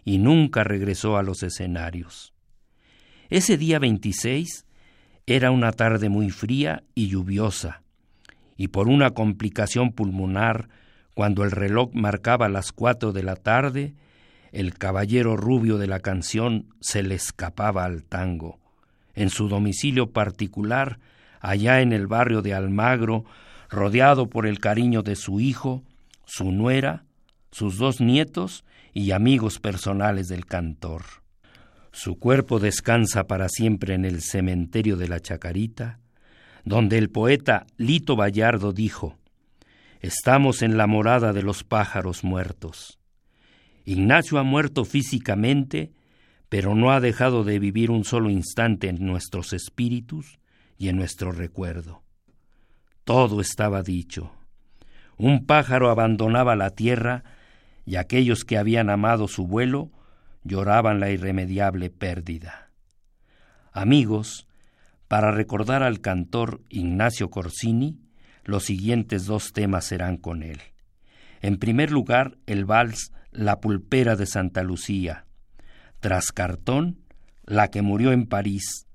y 0.05 0.19
nunca 0.19 0.63
regresó 0.63 1.17
a 1.17 1.23
los 1.23 1.43
escenarios. 1.43 2.35
Ese 3.31 3.57
día 3.57 3.79
26 3.79 4.67
era 5.27 5.51
una 5.51 5.73
tarde 5.73 6.11
muy 6.11 6.31
fría 6.31 6.85
y 6.95 7.09
lluviosa, 7.09 7.83
y 8.63 8.69
por 8.69 8.87
una 8.87 9.11
complicación 9.11 9.91
pulmonar 9.91 10.69
cuando 11.15 11.43
el 11.43 11.51
reloj 11.51 11.91
marcaba 11.95 12.49
las 12.49 12.71
cuatro 12.71 13.11
de 13.11 13.25
la 13.25 13.35
tarde, 13.35 13.93
el 14.53 14.79
caballero 14.79 15.37
rubio 15.37 15.79
de 15.79 15.89
la 15.89 15.99
canción 15.99 16.67
se 16.81 17.03
le 17.03 17.17
escapaba 17.17 17.85
al 17.85 18.05
tango. 18.05 18.61
En 19.17 19.31
su 19.31 19.49
domicilio 19.49 20.13
particular, 20.13 21.01
allá 21.41 21.81
en 21.81 21.93
el 21.93 22.07
barrio 22.07 22.41
de 22.41 22.55
Almagro, 22.55 23.25
rodeado 23.69 24.31
por 24.31 24.47
el 24.47 24.61
cariño 24.61 25.03
de 25.03 25.17
su 25.17 25.41
hijo, 25.41 25.83
su 26.25 26.53
nuera, 26.53 27.03
sus 27.51 27.79
dos 27.79 28.01
nietos 28.01 28.65
y 28.95 29.11
amigos 29.11 29.59
personales 29.59 30.29
del 30.29 30.47
cantor. 30.47 31.03
Su 31.91 32.17
cuerpo 32.17 32.61
descansa 32.61 33.25
para 33.25 33.49
siempre 33.49 33.95
en 33.95 34.05
el 34.05 34.23
cementerio 34.23 34.97
de 34.97 35.09
la 35.09 35.19
Chacarita, 35.19 35.99
donde 36.65 36.99
el 36.99 37.11
poeta 37.11 37.67
Lito 37.77 38.17
Vallardo 38.17 38.73
dijo 38.73 39.19
Estamos 40.01 40.63
en 40.63 40.77
la 40.77 40.87
morada 40.87 41.33
de 41.33 41.43
los 41.43 41.63
pájaros 41.63 42.25
muertos. 42.25 42.99
Ignacio 43.85 44.39
ha 44.39 44.43
muerto 44.43 44.85
físicamente, 44.85 45.93
pero 46.49 46.75
no 46.75 46.91
ha 46.91 47.01
dejado 47.01 47.45
de 47.45 47.59
vivir 47.59 47.91
un 47.91 48.05
solo 48.05 48.29
instante 48.31 48.89
en 48.89 49.05
nuestros 49.07 49.53
espíritus 49.53 50.39
y 50.77 50.89
en 50.89 50.97
nuestro 50.97 51.31
recuerdo. 51.31 52.03
Todo 53.05 53.41
estaba 53.41 53.83
dicho. 53.83 54.33
Un 55.17 55.47
pájaro 55.47 55.91
abandonaba 55.91 56.57
la 56.57 56.71
tierra 56.71 57.23
y 57.85 57.97
aquellos 57.97 58.45
que 58.45 58.59
habían 58.59 58.91
amado 58.91 59.29
su 59.29 59.47
vuelo 59.47 59.91
lloraban 60.45 61.01
la 61.01 61.11
irremediable 61.11 61.91
pérdida. 61.91 62.71
Amigos, 63.73 64.47
para 65.13 65.31
recordar 65.31 65.83
al 65.83 66.01
cantor 66.01 66.63
Ignacio 66.71 67.29
Corsini, 67.29 68.01
los 68.45 68.65
siguientes 68.65 69.27
dos 69.27 69.53
temas 69.53 69.85
serán 69.85 70.17
con 70.17 70.43
él. 70.43 70.59
En 71.43 71.59
primer 71.59 71.91
lugar, 71.91 72.39
el 72.47 72.65
vals 72.65 73.13
La 73.31 73.61
pulpera 73.61 74.17
de 74.17 74.25
Santa 74.25 74.63
Lucía. 74.63 75.27
Tras 76.01 76.33
Cartón, 76.33 77.03
La 77.45 77.69
que 77.69 77.83
murió 77.83 78.13
en 78.13 78.25
París. 78.27 78.87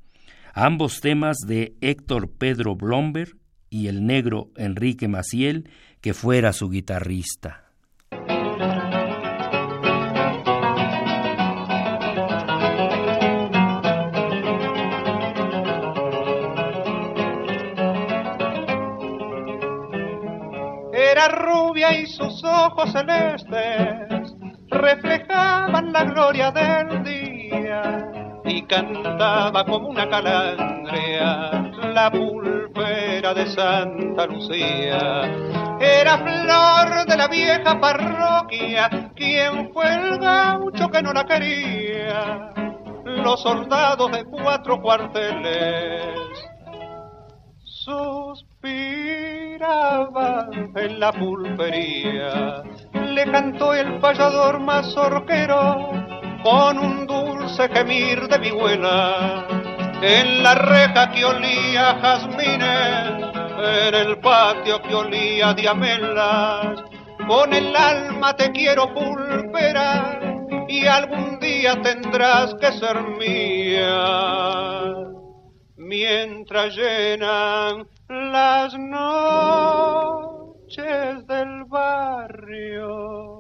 Ambos 0.56 1.02
temas 1.02 1.38
de 1.46 1.76
Héctor 1.82 2.32
Pedro 2.32 2.76
Blomberg 2.76 3.38
y 3.70 3.86
el 3.86 4.08
negro 4.08 4.50
Enrique 4.56 5.08
Maciel, 5.08 5.70
que 6.02 6.16
fuera 6.16 6.52
su 6.52 6.72
guitarrista. 6.72 7.67
Y 21.92 22.06
sus 22.08 22.44
ojos 22.44 22.92
celestes 22.92 24.34
reflejaban 24.70 25.94
la 25.94 26.04
gloria 26.04 26.52
del 26.52 27.04
día 27.04 28.12
y 28.46 28.62
cantaba 28.64 29.66
como 29.66 29.90
una 29.90 30.10
calandria 30.10 31.72
la 31.94 32.12
pulpera 32.12 33.34
de 33.34 33.48
Santa 33.48 34.26
Lucía. 34.28 35.24
Era 35.80 36.18
flor 36.18 37.06
de 37.08 37.18
la 37.18 37.28
vieja 37.28 37.80
parroquia, 37.80 39.12
quien 39.16 39.72
fue 39.74 39.94
el 39.94 40.18
gaucho 40.20 40.90
que 40.90 41.02
no 41.02 41.14
la 41.14 41.26
quería. 41.26 42.50
Los 43.06 43.42
soldados 43.42 44.12
de 44.12 44.26
cuatro 44.26 44.82
cuarteles 44.82 46.18
en 49.60 51.00
la 51.00 51.12
pulpería. 51.12 52.64
Le 52.94 53.32
cantó 53.32 53.74
el 53.74 54.00
payador 54.00 54.60
mazorquero 54.60 55.90
con 56.44 56.78
un 56.78 57.08
dulce 57.08 57.68
gemir 57.70 58.28
de 58.28 58.38
vihuela. 58.38 59.48
En 60.02 60.44
la 60.44 60.54
reja 60.54 61.12
que 61.12 61.26
olía 61.26 61.98
jazmines, 62.02 63.26
en 63.58 63.96
el 63.96 64.20
patio 64.20 64.82
que 64.84 64.94
olía 64.94 65.54
diamelas. 65.54 66.84
Con 67.28 67.52
el 67.52 67.76
alma 67.76 68.36
te 68.36 68.52
quiero 68.52 68.94
pulperar 68.94 70.66
y 70.68 70.86
algún 70.86 71.40
día 71.40 71.82
tendrás 71.82 72.54
que 72.56 72.72
ser 72.74 73.02
mía 73.18 75.08
mientras 75.78 76.76
llenan 76.76 77.88
las 78.32 78.78
noches 78.78 79.28
del 81.28 81.66
barrio 81.66 83.38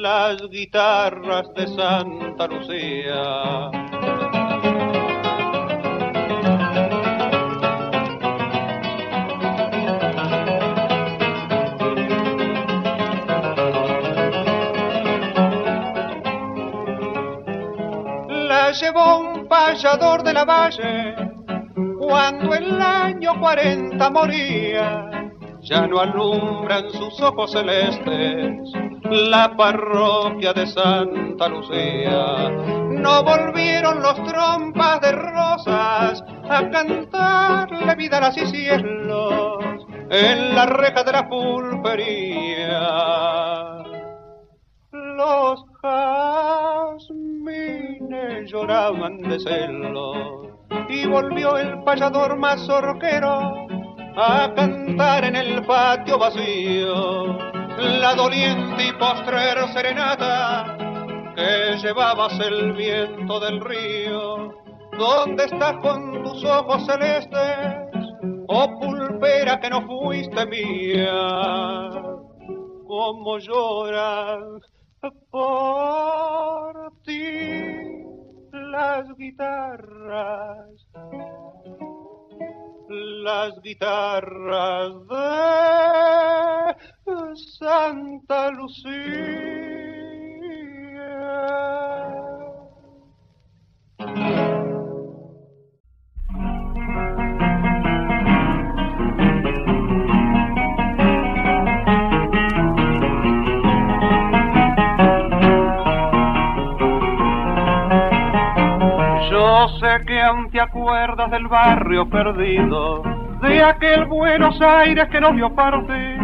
las 0.00 0.40
guitarras 0.48 1.52
de 1.54 1.66
Santa 1.66 2.46
Lucía. 2.46 3.70
La 18.28 18.72
llevó 18.72 19.46
payador 19.48 20.22
de 20.22 20.32
la 20.32 20.44
valle, 20.44 21.27
cuando 22.08 22.54
el 22.54 22.80
año 22.80 23.38
40 23.38 24.10
moría, 24.10 25.10
ya 25.60 25.86
no 25.86 26.00
alumbran 26.00 26.90
sus 26.90 27.20
ojos 27.20 27.52
celestes 27.52 28.72
la 29.04 29.54
parroquia 29.54 30.54
de 30.54 30.66
Santa 30.66 31.48
Lucía. 31.48 32.48
No 32.88 33.22
volvieron 33.22 34.02
los 34.02 34.14
trompas 34.24 35.02
de 35.02 35.12
rosas 35.12 36.24
a 36.48 36.70
cantarle 36.70 37.94
vidalas 37.94 38.38
y 38.38 38.46
cielos, 38.46 39.86
en 40.10 40.54
la 40.54 40.64
reja 40.64 41.04
de 41.04 41.12
la 41.12 41.28
pulpería. 41.28 42.78
Los 44.92 45.62
jazmines 45.82 47.30
lloraban 48.50 49.20
de 49.20 49.38
celos 49.40 50.47
y 50.88 51.06
volvió 51.06 51.56
el 51.56 51.82
payador 51.84 52.38
mazorquero 52.38 53.66
a 54.16 54.52
cantar 54.54 55.24
en 55.24 55.36
el 55.36 55.64
patio 55.64 56.18
vacío 56.18 57.36
la 57.78 58.14
doliente 58.14 58.88
y 58.88 58.92
postrero 58.94 59.68
serenata 59.68 60.76
que 61.36 61.76
llevabas 61.80 62.38
el 62.40 62.72
viento 62.72 63.38
del 63.38 63.60
río. 63.60 64.52
¿Dónde 64.98 65.44
estás 65.44 65.76
con 65.76 66.24
tus 66.24 66.44
ojos 66.44 66.84
celestes? 66.86 67.88
Oh 68.48 68.80
pulpera 68.80 69.60
que 69.60 69.70
no 69.70 69.86
fuiste 69.86 70.46
mía, 70.46 71.92
como 72.86 73.38
lloran 73.38 74.60
por 75.30 76.92
ti 77.04 77.97
las 78.70 79.08
guitarras, 79.16 80.68
las 82.88 83.60
guitarras 83.62 84.92
de 87.06 87.36
Santa 87.58 88.50
Lucía. 88.50 88.98
Sé 109.88 110.04
que 110.04 110.20
aún 110.20 110.50
te 110.50 110.60
acuerdas 110.60 111.30
del 111.30 111.46
barrio 111.46 112.08
perdido, 112.08 113.02
de 113.40 113.62
aquel 113.62 114.04
Buenos 114.06 114.60
Aires 114.60 115.08
que 115.08 115.20
nos 115.20 115.34
dio 115.34 115.54
partir, 115.54 116.18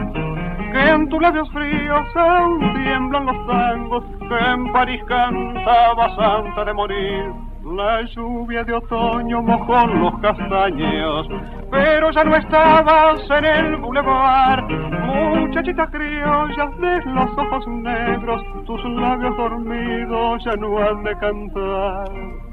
que 0.73 0.91
en 0.91 1.09
tus 1.09 1.23
labios 1.23 1.51
fríos 1.51 2.07
aún 2.15 2.59
tiemblan 2.75 3.27
los 3.27 3.47
tangos, 3.47 4.05
que 4.29 4.51
en 4.53 4.73
París 4.73 5.03
cantaba 5.07 6.15
Santa 6.17 6.65
de 6.65 6.75
morir. 6.75 7.33
La 7.65 8.03
lluvia 8.15 8.63
de 8.65 8.75
otoño 8.75 9.41
mojó 9.41 9.87
los 9.87 10.19
castaños, 10.21 11.27
pero 11.71 12.11
ya 12.11 12.25
no 12.25 12.37
estabas 12.37 13.31
en 13.31 13.45
el 13.47 13.77
boulevard. 13.77 14.69
Muchachitas 14.69 15.89
criollas 15.91 16.79
de 16.79 17.01
los 17.07 17.39
ojos 17.39 17.67
negros, 17.69 18.43
tus 18.67 18.85
labios 18.85 19.35
dormidos 19.39 20.45
ya 20.45 20.53
no 20.57 20.79
han 20.79 21.03
de 21.05 21.17
cantar 21.17 22.44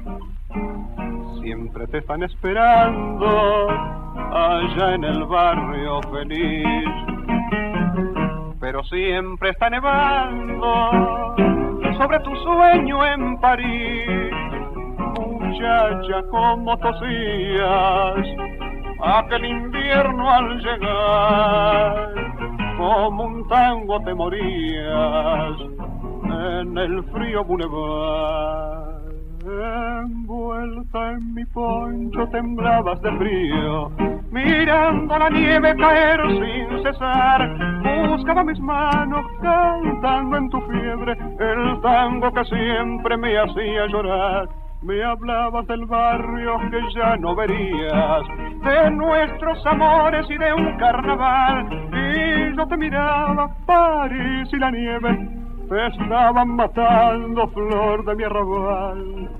siempre 1.42 1.86
te 1.88 1.98
están 1.98 2.22
esperando 2.22 3.68
allá 4.32 4.94
en 4.94 5.04
el 5.04 5.24
barrio 5.24 6.00
feliz. 6.12 6.88
Pero 8.60 8.82
siempre 8.84 9.50
está 9.50 9.68
nevando 9.68 11.34
sobre 11.98 12.20
tu 12.20 12.34
sueño 12.36 13.04
en 13.06 13.40
París. 13.40 14.30
Muchacha, 15.18 16.22
como 16.30 16.78
tosías 16.78 18.26
aquel 19.02 19.44
invierno 19.44 20.30
al 20.30 20.58
llegar, 20.60 22.14
como 22.78 23.24
un 23.24 23.48
tango 23.48 24.00
te 24.00 24.14
morías 24.14 25.56
en 26.24 26.78
el 26.78 27.02
frío 27.12 27.44
boulevard. 27.44 28.91
Envuelta 29.44 31.10
en 31.10 31.34
mi 31.34 31.44
poncho 31.46 32.28
temblabas 32.28 33.02
de 33.02 33.10
frío, 33.18 33.90
mirando 34.30 35.18
la 35.18 35.30
nieve 35.30 35.74
caer 35.76 36.20
sin 36.28 36.82
cesar. 36.84 37.50
Buscaba 38.08 38.44
mis 38.44 38.60
manos 38.60 39.26
cantando 39.40 40.36
en 40.36 40.48
tu 40.48 40.60
fiebre 40.60 41.12
el 41.40 41.80
tango 41.80 42.32
que 42.32 42.44
siempre 42.44 43.16
me 43.16 43.36
hacía 43.36 43.86
llorar. 43.88 44.48
Me 44.80 45.02
hablabas 45.02 45.66
del 45.66 45.86
barrio 45.86 46.58
que 46.70 46.80
ya 46.94 47.16
no 47.16 47.34
verías, 47.34 48.22
de 48.62 48.90
nuestros 48.92 49.66
amores 49.66 50.24
y 50.30 50.38
de 50.38 50.52
un 50.52 50.76
carnaval. 50.76 51.66
Y 51.92 52.56
yo 52.56 52.66
te 52.68 52.76
miraba, 52.76 53.48
París 53.66 54.48
y 54.52 54.56
la 54.56 54.70
nieve 54.70 55.41
estaban 55.76 56.56
matando 56.56 57.48
flor 57.48 58.04
de 58.04 58.14
mi 58.14 58.24
arrabal. 58.24 59.30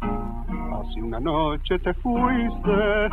Hace 0.00 1.02
una 1.02 1.20
noche 1.20 1.78
te 1.80 1.92
fuiste 1.94 3.10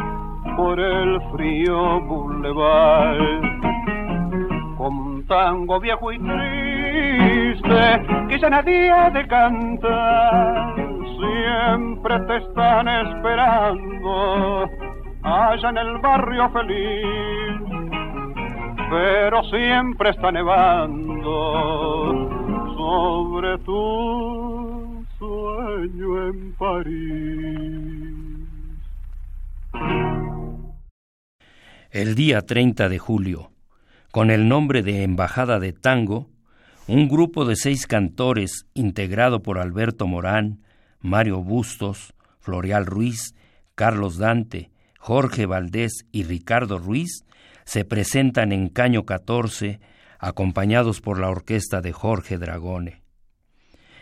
por 0.56 0.80
el 0.80 1.22
frío 1.34 2.00
boulevard 2.02 3.42
con 4.78 5.26
tango 5.28 5.80
viejo 5.80 6.12
y 6.12 6.20
triste 6.20 8.06
que 8.30 8.40
ya 8.40 8.50
nadie 8.50 8.92
ha 8.92 9.10
de 9.10 9.28
cantar. 9.28 10.76
Siempre 10.76 12.20
te 12.28 12.38
están 12.38 12.88
esperando 12.88 14.70
allá 15.24 15.70
en 15.70 15.78
el 15.78 15.98
barrio 15.98 16.50
feliz, 16.52 17.62
pero 18.90 19.44
siempre 19.46 20.12
está 20.12 20.32
nevando 20.32 22.25
sobre 22.96 23.58
tu 23.60 25.06
sueño 25.20 26.30
en 26.30 26.54
París. 26.54 28.14
El 31.92 32.16
día 32.16 32.42
30 32.42 32.88
de 32.88 32.98
julio, 32.98 33.52
con 34.12 34.32
el 34.32 34.48
nombre 34.48 34.82
de 34.82 35.04
Embajada 35.04 35.60
de 35.60 35.74
Tango, 35.74 36.30
un 36.88 37.10
grupo 37.10 37.44
de 37.44 37.58
seis 37.58 37.86
cantores 37.86 38.66
integrado 38.74 39.42
por 39.42 39.60
Alberto 39.60 40.08
Morán, 40.08 40.62
Mario 41.02 41.42
Bustos, 41.42 42.14
Florial 42.40 42.86
Ruiz, 42.86 43.36
Carlos 43.76 44.18
Dante, 44.18 44.72
Jorge 45.00 45.46
Valdés 45.46 46.06
y 46.14 46.24
Ricardo 46.24 46.80
Ruiz 46.80 47.26
se 47.66 47.84
presentan 47.84 48.54
en 48.54 48.70
Caño 48.70 49.06
14 49.06 49.82
acompañados 50.26 51.02
por 51.02 51.20
la 51.20 51.30
orquesta 51.30 51.82
de 51.82 51.94
Jorge 51.94 52.40
Dragone. 52.40 53.04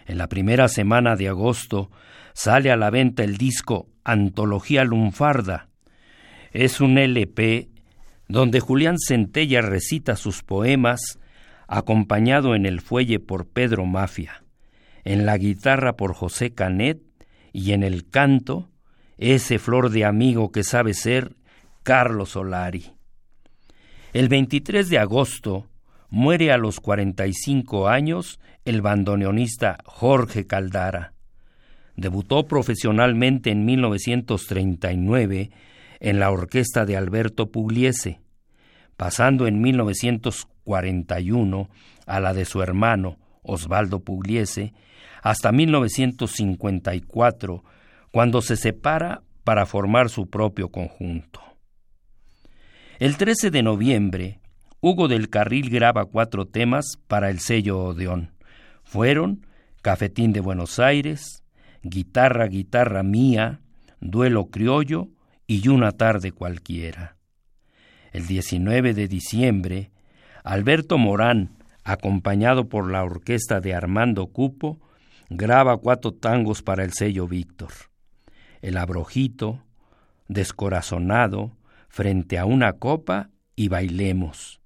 En 0.05 0.17
la 0.17 0.27
primera 0.27 0.69
semana 0.69 1.17
de 1.17 1.27
agosto 1.27 1.91
sale 2.33 2.71
a 2.71 2.77
la 2.77 2.89
venta 2.89 3.25
el 3.25 3.35
disco 3.35 3.89
Antología 4.05 4.85
Lunfarda. 4.85 5.67
Es 6.53 6.79
un 6.79 6.97
LP 6.97 7.67
donde 8.29 8.61
Julián 8.61 8.95
Centella 8.99 9.61
recita 9.61 10.15
sus 10.15 10.43
poemas, 10.43 11.19
acompañado 11.67 12.55
en 12.55 12.65
el 12.65 12.79
fuelle 12.79 13.19
por 13.19 13.45
Pedro 13.45 13.85
Mafia, 13.85 14.45
en 15.03 15.25
la 15.25 15.37
guitarra 15.37 15.97
por 15.97 16.13
José 16.13 16.53
Canet 16.53 17.01
y 17.51 17.73
en 17.73 17.83
el 17.83 18.07
canto, 18.09 18.69
ese 19.17 19.59
flor 19.59 19.89
de 19.89 20.05
amigo 20.05 20.53
que 20.53 20.63
sabe 20.63 20.93
ser 20.93 21.35
Carlos 21.83 22.29
Solari. 22.29 22.93
El 24.13 24.29
23 24.29 24.87
de 24.89 24.99
agosto 24.99 25.67
muere 26.13 26.51
a 26.51 26.57
los 26.57 26.79
45 26.79 27.87
años 27.87 28.39
el 28.65 28.83
bandoneonista 28.83 29.79
Jorge 29.83 30.45
Caldara. 30.45 31.13
Debutó 31.95 32.45
profesionalmente 32.45 33.49
en 33.49 33.65
1939 33.65 35.49
en 35.99 36.19
la 36.19 36.29
orquesta 36.29 36.85
de 36.85 36.97
Alberto 36.97 37.49
Pugliese, 37.49 38.21
pasando 38.95 39.47
en 39.47 39.59
1941 39.59 41.69
a 42.05 42.19
la 42.19 42.35
de 42.35 42.45
su 42.45 42.61
hermano 42.61 43.17
Osvaldo 43.41 44.01
Pugliese, 44.01 44.75
hasta 45.23 45.51
1954, 45.51 47.63
cuando 48.11 48.43
se 48.43 48.55
separa 48.55 49.23
para 49.43 49.65
formar 49.65 50.09
su 50.09 50.29
propio 50.29 50.69
conjunto. 50.69 51.41
El 52.99 53.17
13 53.17 53.49
de 53.49 53.63
noviembre, 53.63 54.42
Hugo 54.85 55.07
del 55.07 55.29
Carril 55.29 55.69
graba 55.69 56.03
cuatro 56.03 56.45
temas 56.45 56.97
para 57.07 57.29
el 57.29 57.39
sello 57.39 57.79
Odeón. 57.79 58.33
Fueron 58.83 59.47
Cafetín 59.81 60.33
de 60.33 60.41
Buenos 60.41 60.77
Aires, 60.77 61.45
Guitarra, 61.83 62.47
Guitarra 62.47 63.01
Mía, 63.01 63.61
Duelo 64.01 64.47
Criollo 64.47 65.07
y 65.47 65.69
Una 65.69 65.93
Tarde 65.93 66.33
Cualquiera. 66.33 67.15
El 68.11 68.27
19 68.27 68.93
de 68.93 69.07
diciembre, 69.07 69.91
Alberto 70.43 70.97
Morán, 70.97 71.51
acompañado 71.85 72.67
por 72.67 72.91
la 72.91 73.05
orquesta 73.05 73.61
de 73.61 73.73
Armando 73.73 74.27
Cupo, 74.27 74.81
graba 75.29 75.77
cuatro 75.77 76.11
tangos 76.11 76.61
para 76.61 76.83
el 76.83 76.91
sello 76.91 77.25
Víctor. 77.25 77.71
El 78.61 78.75
Abrojito, 78.75 79.63
Descorazonado, 80.27 81.55
Frente 81.87 82.37
a 82.37 82.43
una 82.43 82.73
copa 82.73 83.29
y 83.55 83.69
bailemos. 83.69 84.59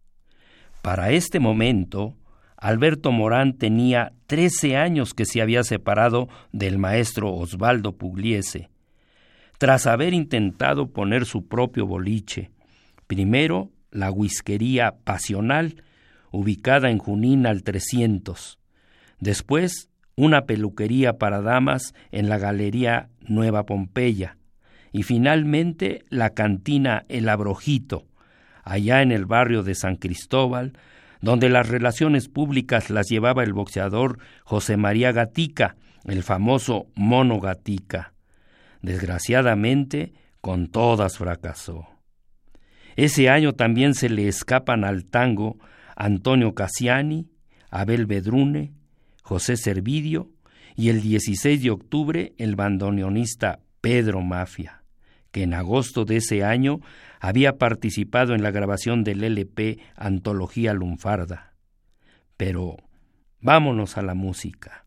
Para 0.88 1.12
este 1.12 1.42
momento, 1.42 2.16
Alberto 2.56 3.12
Morán 3.12 3.58
tenía 3.58 4.14
trece 4.26 4.78
años 4.78 5.14
que 5.14 5.26
se 5.26 5.42
había 5.42 5.66
separado 5.66 6.30
del 6.54 6.78
maestro 6.78 7.34
Osvaldo 7.34 7.98
Pugliese, 7.98 8.70
tras 9.58 9.86
haber 9.86 10.14
intentado 10.14 10.94
poner 10.94 11.26
su 11.26 11.46
propio 11.46 11.86
boliche, 11.86 12.52
primero 13.06 13.70
la 13.92 14.12
whiskería 14.12 14.96
Pasional, 15.04 15.84
ubicada 16.32 16.90
en 16.90 17.00
Junín 17.00 17.48
al 17.48 17.64
300, 17.64 18.58
después 19.20 19.90
una 20.16 20.46
peluquería 20.46 21.18
para 21.18 21.42
damas 21.42 21.94
en 22.14 22.30
la 22.30 22.38
Galería 22.38 23.10
Nueva 23.28 23.66
Pompeya, 23.66 24.38
y 24.94 25.04
finalmente 25.04 26.06
la 26.08 26.30
cantina 26.30 27.04
El 27.10 27.28
Abrojito, 27.28 28.06
allá 28.68 29.01
en 29.01 29.11
el 29.11 29.26
barrio 29.26 29.63
de 29.63 29.76
San 29.76 29.95
Cristóbal, 29.95 30.74
donde 31.22 31.49
las 31.49 31.70
relaciones 31.70 32.28
públicas 32.28 32.89
las 32.89 33.07
llevaba 33.07 33.43
el 33.43 33.53
boxeador 33.53 34.20
José 34.43 34.78
María 34.78 35.11
Gatica, 35.11 35.78
el 36.05 36.22
famoso 36.22 36.88
Mono 36.95 37.39
Gatica. 37.39 38.13
Desgraciadamente, 38.82 40.13
con 40.41 40.68
todas 40.68 41.18
fracasó. 41.18 41.88
Ese 42.95 43.30
año 43.30 43.53
también 43.53 43.93
se 43.93 44.09
le 44.09 44.28
escapan 44.28 44.84
al 44.84 45.05
tango 45.05 45.57
Antonio 45.95 46.53
Cassiani, 46.53 47.30
Abel 47.70 48.05
Bedrune, 48.05 48.74
José 49.24 49.57
Servidio 49.57 50.32
y 50.76 50.89
el 50.89 51.01
16 51.01 51.63
de 51.63 51.70
octubre 51.70 52.34
el 52.38 52.55
bandoneonista 52.55 53.59
Pedro 53.82 54.22
Mafia, 54.22 54.77
en 55.44 55.54
agosto 55.54 56.06
de 56.06 56.18
ese 56.18 56.44
año 56.44 56.80
había 57.20 57.58
participado 57.58 58.34
en 58.34 58.44
la 58.44 58.52
grabación 58.52 59.04
del 59.04 59.24
LP 59.24 59.80
Antología 59.96 60.74
Lunfarda. 60.74 61.54
Pero 62.38 62.78
vámonos 63.42 63.98
a 63.98 64.02
la 64.02 64.14
música. 64.14 64.86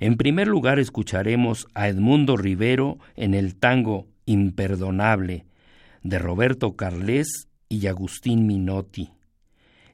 En 0.00 0.16
primer 0.16 0.46
lugar 0.46 0.78
escucharemos 0.78 1.66
a 1.74 1.88
Edmundo 1.88 2.36
Rivero 2.36 2.98
en 3.16 3.34
el 3.34 3.56
tango 3.56 4.06
Imperdonable 4.26 5.46
de 6.02 6.18
Roberto 6.18 6.76
Carles 6.76 7.48
y 7.68 7.86
Agustín 7.88 8.46
Minotti. 8.46 9.10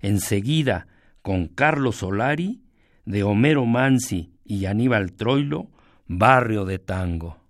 Enseguida, 0.00 0.86
con 1.22 1.46
Carlos 1.46 1.96
Solari, 1.96 2.60
de 3.06 3.22
Homero 3.22 3.64
Mansi 3.64 4.32
y 4.44 4.66
Aníbal 4.66 5.12
Troilo, 5.12 5.70
Barrio 6.06 6.66
de 6.66 6.78
Tango. 6.78 7.43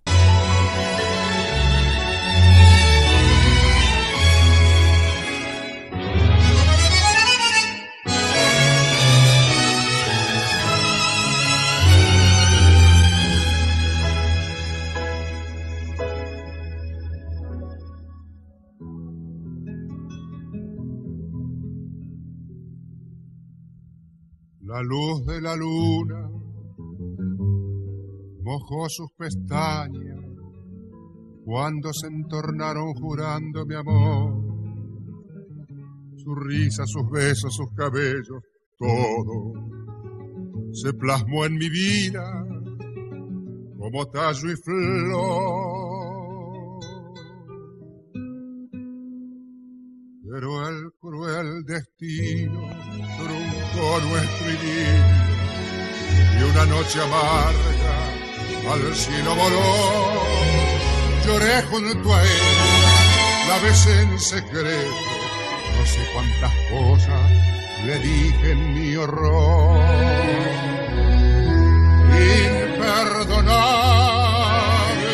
La 24.67 24.81
luz 24.81 25.23
de 25.27 25.41
la 25.41 25.55
luna 25.55 26.27
mojó 28.41 28.89
sus 28.89 29.11
pestañas 29.15 30.25
cuando 31.43 31.93
se 31.93 32.07
entornaron 32.07 32.95
jurando 32.95 33.63
mi 33.67 33.75
amor. 33.75 34.43
Su 36.15 36.33
risa, 36.33 36.83
sus 36.87 37.07
besos, 37.11 37.55
sus 37.55 37.67
cabellos, 37.75 38.41
todo 38.79 39.53
se 40.73 40.93
plasmó 40.93 41.45
en 41.45 41.53
mi 41.53 41.69
vida 41.69 42.43
como 43.77 44.07
tallo 44.07 44.51
y 44.51 44.55
flor. 44.63 45.45
Pero 50.23 50.67
el 50.69 50.91
cruel 50.99 51.63
destino 51.65 52.67
nuestro 53.75 54.49
idilio 54.49 55.03
y 56.39 56.43
una 56.43 56.65
noche 56.65 57.01
amarga 57.01 57.97
al 58.71 58.95
cielo 58.95 59.35
voló. 59.35 60.23
Lloré 61.25 61.61
junto 61.63 62.15
a 62.15 62.23
él, 62.23 62.29
la 63.49 63.59
besé 63.59 64.01
en 64.01 64.17
secreto, 64.19 64.95
no 65.77 65.85
sé 65.85 65.99
cuántas 66.13 66.53
cosas 66.71 67.31
le 67.85 67.99
dije 67.99 68.51
en 68.51 68.73
mi 68.73 68.95
horror. 68.95 69.83
Imperdonable, 72.15 75.11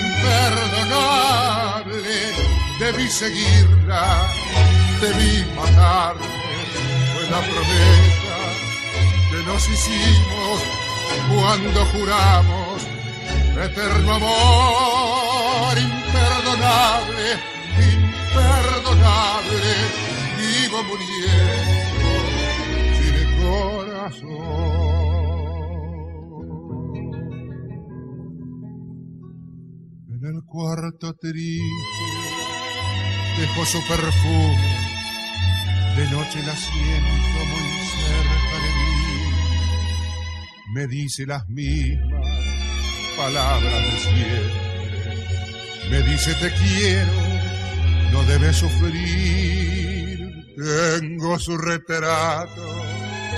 imperdonable, 0.00 2.16
debí 2.80 3.08
seguirla, 3.08 4.28
debí 5.00 5.44
matarla 5.54 6.43
la 7.34 7.40
promesa 7.40 8.38
que 9.30 9.38
nos 9.44 9.62
hicimos 9.68 10.56
cuando 11.34 11.84
juramos 11.86 12.86
eterno 13.60 14.10
amor 14.14 15.74
imperdonable, 15.90 17.26
imperdonable, 17.96 19.72
vivo 20.38 20.78
muriendo 20.90 22.08
sin 22.98 23.16
corazón. 23.42 24.54
En 30.08 30.22
el 30.24 30.38
cuarto 30.46 31.06
triste 31.14 31.64
dejó 33.38 33.60
su 33.66 33.80
perfume 33.88 34.73
de 35.96 36.06
noche 36.08 36.42
la 36.42 36.56
siento 36.56 37.44
muy 37.50 37.86
cerca 37.86 38.56
de 38.62 38.70
mí. 38.78 38.94
Me 40.74 40.86
dice 40.88 41.24
las 41.26 41.48
mismas 41.48 42.26
palabras 43.16 43.92
de 43.92 43.98
siempre. 43.98 44.64
Me 45.90 46.02
dice 46.02 46.34
te 46.34 46.52
quiero, 46.52 47.12
no 48.12 48.24
debes 48.24 48.56
sufrir. 48.56 49.34
Tengo 50.56 51.38
su 51.38 51.56
retrato 51.58 52.62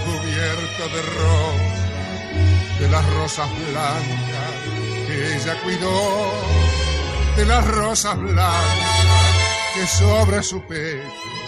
cubierto 0.05 0.89
de 0.95 1.03
rosas, 1.03 2.81
de 2.81 2.89
las 2.89 3.15
rosas 3.15 3.51
blancas 3.71 4.55
que 5.07 5.37
ella 5.37 5.61
cuidó, 5.63 6.33
de 7.37 7.45
las 7.47 7.67
rosas 7.67 8.19
blancas 8.19 9.75
que 9.75 9.87
sobre 9.87 10.43
su 10.43 10.63
pecho 10.67 11.46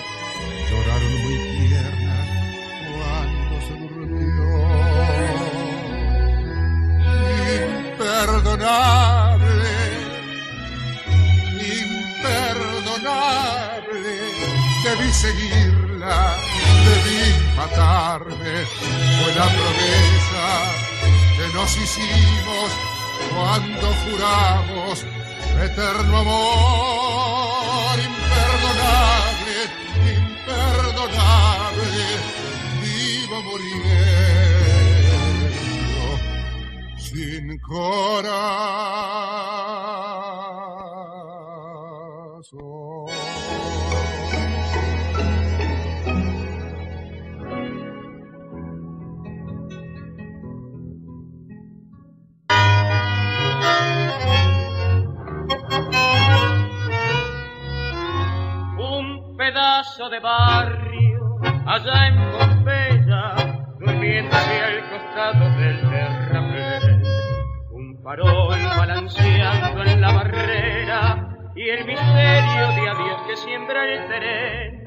Imperdonable, 8.19 9.71
imperdonable, 12.35 13.07
debí 14.83 15.11
seguirla, 15.13 16.37
debí 16.89 17.23
matarme, 17.57 18.55
fue 19.23 19.31
la 19.37 19.47
promesa 19.47 20.47
que 21.37 21.47
nos 21.55 21.71
hicimos 21.77 22.69
cuando 23.33 23.87
juramos 24.03 25.07
eterno 25.63 26.19
amor. 26.19 27.97
Imperdonable 28.01 29.59
imperdonable, 30.11 32.03
vivo 32.83 33.37
muriendo 33.43 34.48
sin 37.39 37.59
corazón. 37.61 38.99
pedazo 59.37 60.11
de 60.11 60.19
barrio 60.19 61.39
allá 61.65 62.09
en 62.09 62.38
farol 68.09 68.59
balanceando 68.79 69.85
en 69.85 70.01
la 70.01 70.13
barrera 70.13 71.29
y 71.55 71.69
el 71.69 71.85
misterio 71.85 72.69
de 72.77 72.89
adiós 72.89 73.21
que 73.27 73.37
siembra 73.37 73.85
el 73.85 74.07
tren. 74.07 74.85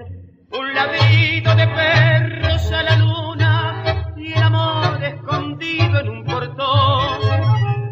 Un 0.60 0.74
ladrido 0.74 1.54
de 1.54 1.68
perros 1.68 2.72
a 2.72 2.82
la 2.82 2.96
luna 2.96 3.84
y 4.18 4.34
el 4.34 4.42
amor 4.42 5.04
escondido 5.04 6.00
en 6.00 6.10
un 6.10 6.26
portón 6.26 7.20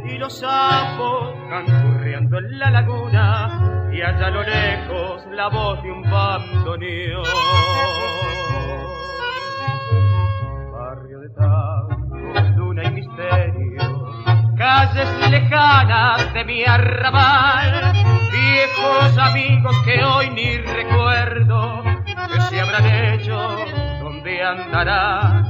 y 0.09 0.17
los 0.17 0.39
sapos 0.39 1.35
canturreando 1.47 2.39
en 2.39 2.57
la 2.57 2.71
laguna 2.71 3.91
y 3.93 4.01
allá 4.01 4.25
a 4.25 4.31
lo 4.31 4.41
lejos 4.41 5.27
la 5.31 5.47
voz 5.49 5.83
de 5.83 5.91
un 5.91 6.01
bandoneón. 6.09 8.48
Calles 14.69 15.09
lejanas 15.31 16.31
de 16.31 16.45
mi 16.45 16.63
arrabal, 16.63 17.91
viejos 18.31 19.17
amigos 19.17 19.75
que 19.83 20.03
hoy 20.03 20.29
ni 20.29 20.57
recuerdo, 20.57 21.83
que 22.05 22.41
se 22.41 22.61
habrán 22.61 22.85
hecho, 22.85 23.35
dónde 23.99 24.43
andarán. 24.43 25.43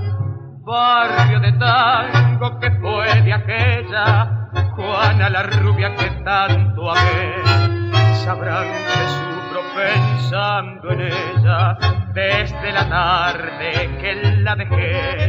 Barrio 0.63 1.39
de 1.41 1.51
tango 1.53 2.59
que 2.61 2.71
fue 2.79 3.21
de 3.23 3.33
aquella, 3.33 4.49
Juana 4.75 5.29
la 5.29 5.43
rubia 5.43 5.93
que 5.95 6.09
tanto 6.23 6.89
amé, 6.89 7.33
sabrán 8.23 8.67
que 8.67 9.03
sufro 9.17 9.61
pensando 9.75 10.91
en 10.91 11.01
ella 11.01 11.77
desde 12.13 12.71
la 12.71 12.87
tarde 12.87 13.97
que 13.99 14.13
la 14.43 14.55
dejé. 14.55 15.27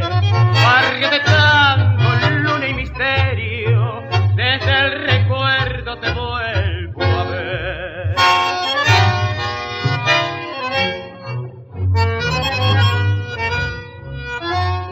Barrio 0.63 1.09
de 1.09 1.19
tango, 1.19 2.09
luna 2.43 2.60
desde 4.35 4.79
el 4.79 4.91
recuerdo 5.05 5.99
te 5.99 6.13
vuelvo 6.13 7.03
a 7.03 7.23
ver. 7.23 8.15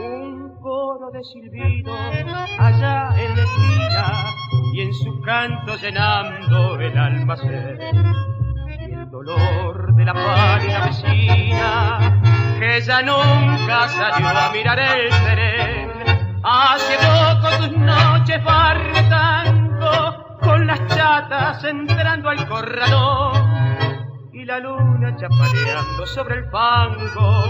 Un 0.02 0.60
coro 0.62 1.12
de 1.12 1.24
silbido 1.24 1.96
allá 2.58 3.10
en 3.18 3.36
la 3.38 3.44
esquina 3.44 4.06
y 4.74 4.82
en 4.82 4.94
su 4.94 5.22
canto 5.22 5.76
llenando 5.78 6.80
el 6.80 6.98
almacén 6.98 7.80
el 8.80 9.10
dolor 9.12 9.94
de 9.96 10.06
la 10.06 10.14
pálida 10.14 10.86
vecina 10.88 12.22
que 12.60 12.82
ya 12.82 13.02
nunca 13.02 13.88
salió 13.88 14.28
a 14.28 14.52
mirar 14.52 14.80
el 14.80 15.10
tren. 15.10 15.79
Hace 16.42 16.98
poco 16.98 17.58
tus 17.58 17.78
noches 17.78 18.42
fartando 18.44 20.38
con 20.42 20.68
las 20.68 20.80
chatas 20.88 21.64
entrando 21.66 22.30
al 22.30 22.48
corralón 22.48 24.30
y 24.32 24.46
la 24.46 24.60
luna 24.60 25.16
chapaleando 25.18 26.06
sobre 26.06 26.38
el 26.38 26.50
fango 26.50 27.44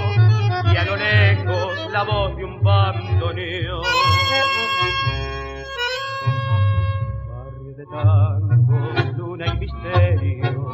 y 0.74 0.78
a 0.78 0.84
lo 0.86 0.96
lejos 0.96 1.92
la 1.92 2.04
voz 2.04 2.36
de 2.36 2.44
un 2.44 2.64
bandoneón. 2.64 3.84
Barrio 7.28 7.74
de 7.76 7.86
tango, 7.86 8.92
luna 9.18 9.46
y 9.54 9.58
misterio, 9.60 10.68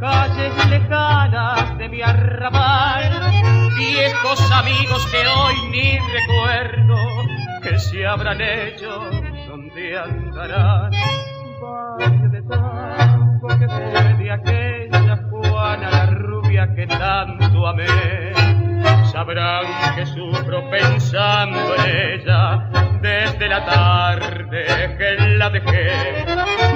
calles 0.00 0.68
lejanas 0.68 1.78
de 1.78 1.88
mi 1.88 2.02
arrabal, 2.02 3.32
viejos 3.76 4.50
amigos 4.50 5.06
que 5.12 5.18
hoy 5.28 5.54
ni 5.70 5.98
recuerdo, 5.98 6.96
que 7.62 7.78
se 7.78 8.06
habrán 8.06 8.40
hecho, 8.40 8.90
donde 9.48 9.96
andarán. 9.96 10.90
Barrio 11.60 12.28
de 12.30 12.42
tango 12.42 13.48
que 13.48 13.68
fue 13.68 14.14
de 14.18 14.32
aquella 14.32 15.16
Juana 15.30 15.90
la 15.90 16.06
rubia 16.06 16.74
que 16.74 16.86
tanto 16.88 17.66
amé, 17.68 18.32
sabrán 19.12 19.94
que 19.94 20.04
sufro 20.06 20.68
pensando 20.70 21.74
en 21.76 22.20
ella 22.20 22.68
desde 23.00 23.48
la 23.48 23.64
tarde 23.64 24.96
que 24.98 25.16
la 25.36 25.50
dejé. 25.50 26.24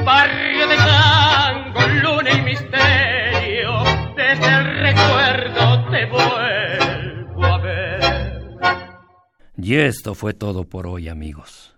Barrio 0.05 0.68
de 0.68 0.76
tango, 0.76 1.80
luna 2.03 2.30
y 2.30 2.43
misterio, 2.43 3.82
desde 4.14 4.49
el 4.49 4.64
recuerdo 4.80 5.91
te 5.91 6.07
ver. 6.07 6.86
Y 9.59 9.76
esto 9.76 10.14
fue 10.14 10.34
todo 10.34 10.64
por 10.64 10.86
hoy, 10.86 11.09
amigos. 11.09 11.74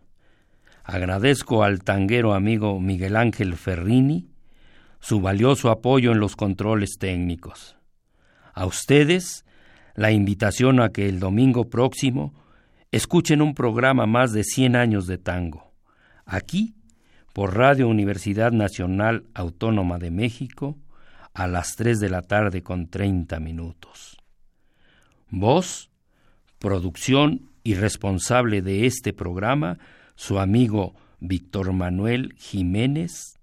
Agradezco 0.83 1.63
al 1.63 1.85
tanguero 1.85 2.35
amigo 2.35 2.81
Miguel 2.81 3.15
Ángel 3.15 3.55
Ferrini 3.55 4.29
su 5.01 5.21
valioso 5.21 5.71
apoyo 5.71 6.13
en 6.13 6.19
los 6.19 6.35
controles 6.35 6.97
técnicos. 6.99 7.77
A 8.53 8.67
ustedes, 8.67 9.45
la 9.95 10.11
invitación 10.11 10.81
a 10.81 10.89
que 10.89 11.09
el 11.09 11.21
domingo 11.21 11.69
próximo 11.71 12.35
escuchen 12.91 13.43
un 13.43 13.55
programa 13.55 14.07
más 14.07 14.33
de 14.33 14.43
100 14.43 14.75
años 14.75 15.07
de 15.07 15.19
tango, 15.19 15.73
aquí 16.25 16.75
por 17.33 17.57
Radio 17.57 17.87
Universidad 17.87 18.51
Nacional 18.51 19.25
Autónoma 19.35 19.99
de 19.99 20.11
México, 20.11 20.77
a 21.35 21.47
las 21.47 21.77
3 21.77 22.01
de 22.01 22.11
la 22.11 22.23
tarde 22.23 22.63
con 22.63 22.89
30 22.89 23.39
minutos. 23.39 24.17
Voz, 25.31 25.91
producción 26.59 27.49
y 27.69 27.75
responsable 27.75 28.63
de 28.63 28.87
este 28.87 29.13
programa, 29.13 29.77
su 30.15 30.39
amigo 30.39 30.95
Víctor 31.21 31.75
Manuel 31.75 32.33
Jiménez, 32.39 33.39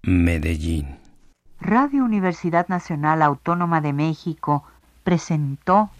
Medellín. 0.00 0.96
Radio 1.60 2.02
Universidad 2.02 2.68
Nacional 2.68 3.20
Autónoma 3.20 3.82
de 3.82 3.92
México 3.92 4.64
presentó 5.04 5.90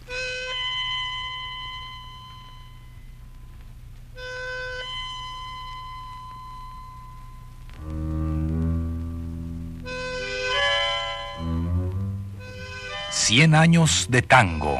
Cien 13.11 13.53
años 13.53 14.07
de 14.09 14.23
tango. 14.23 14.79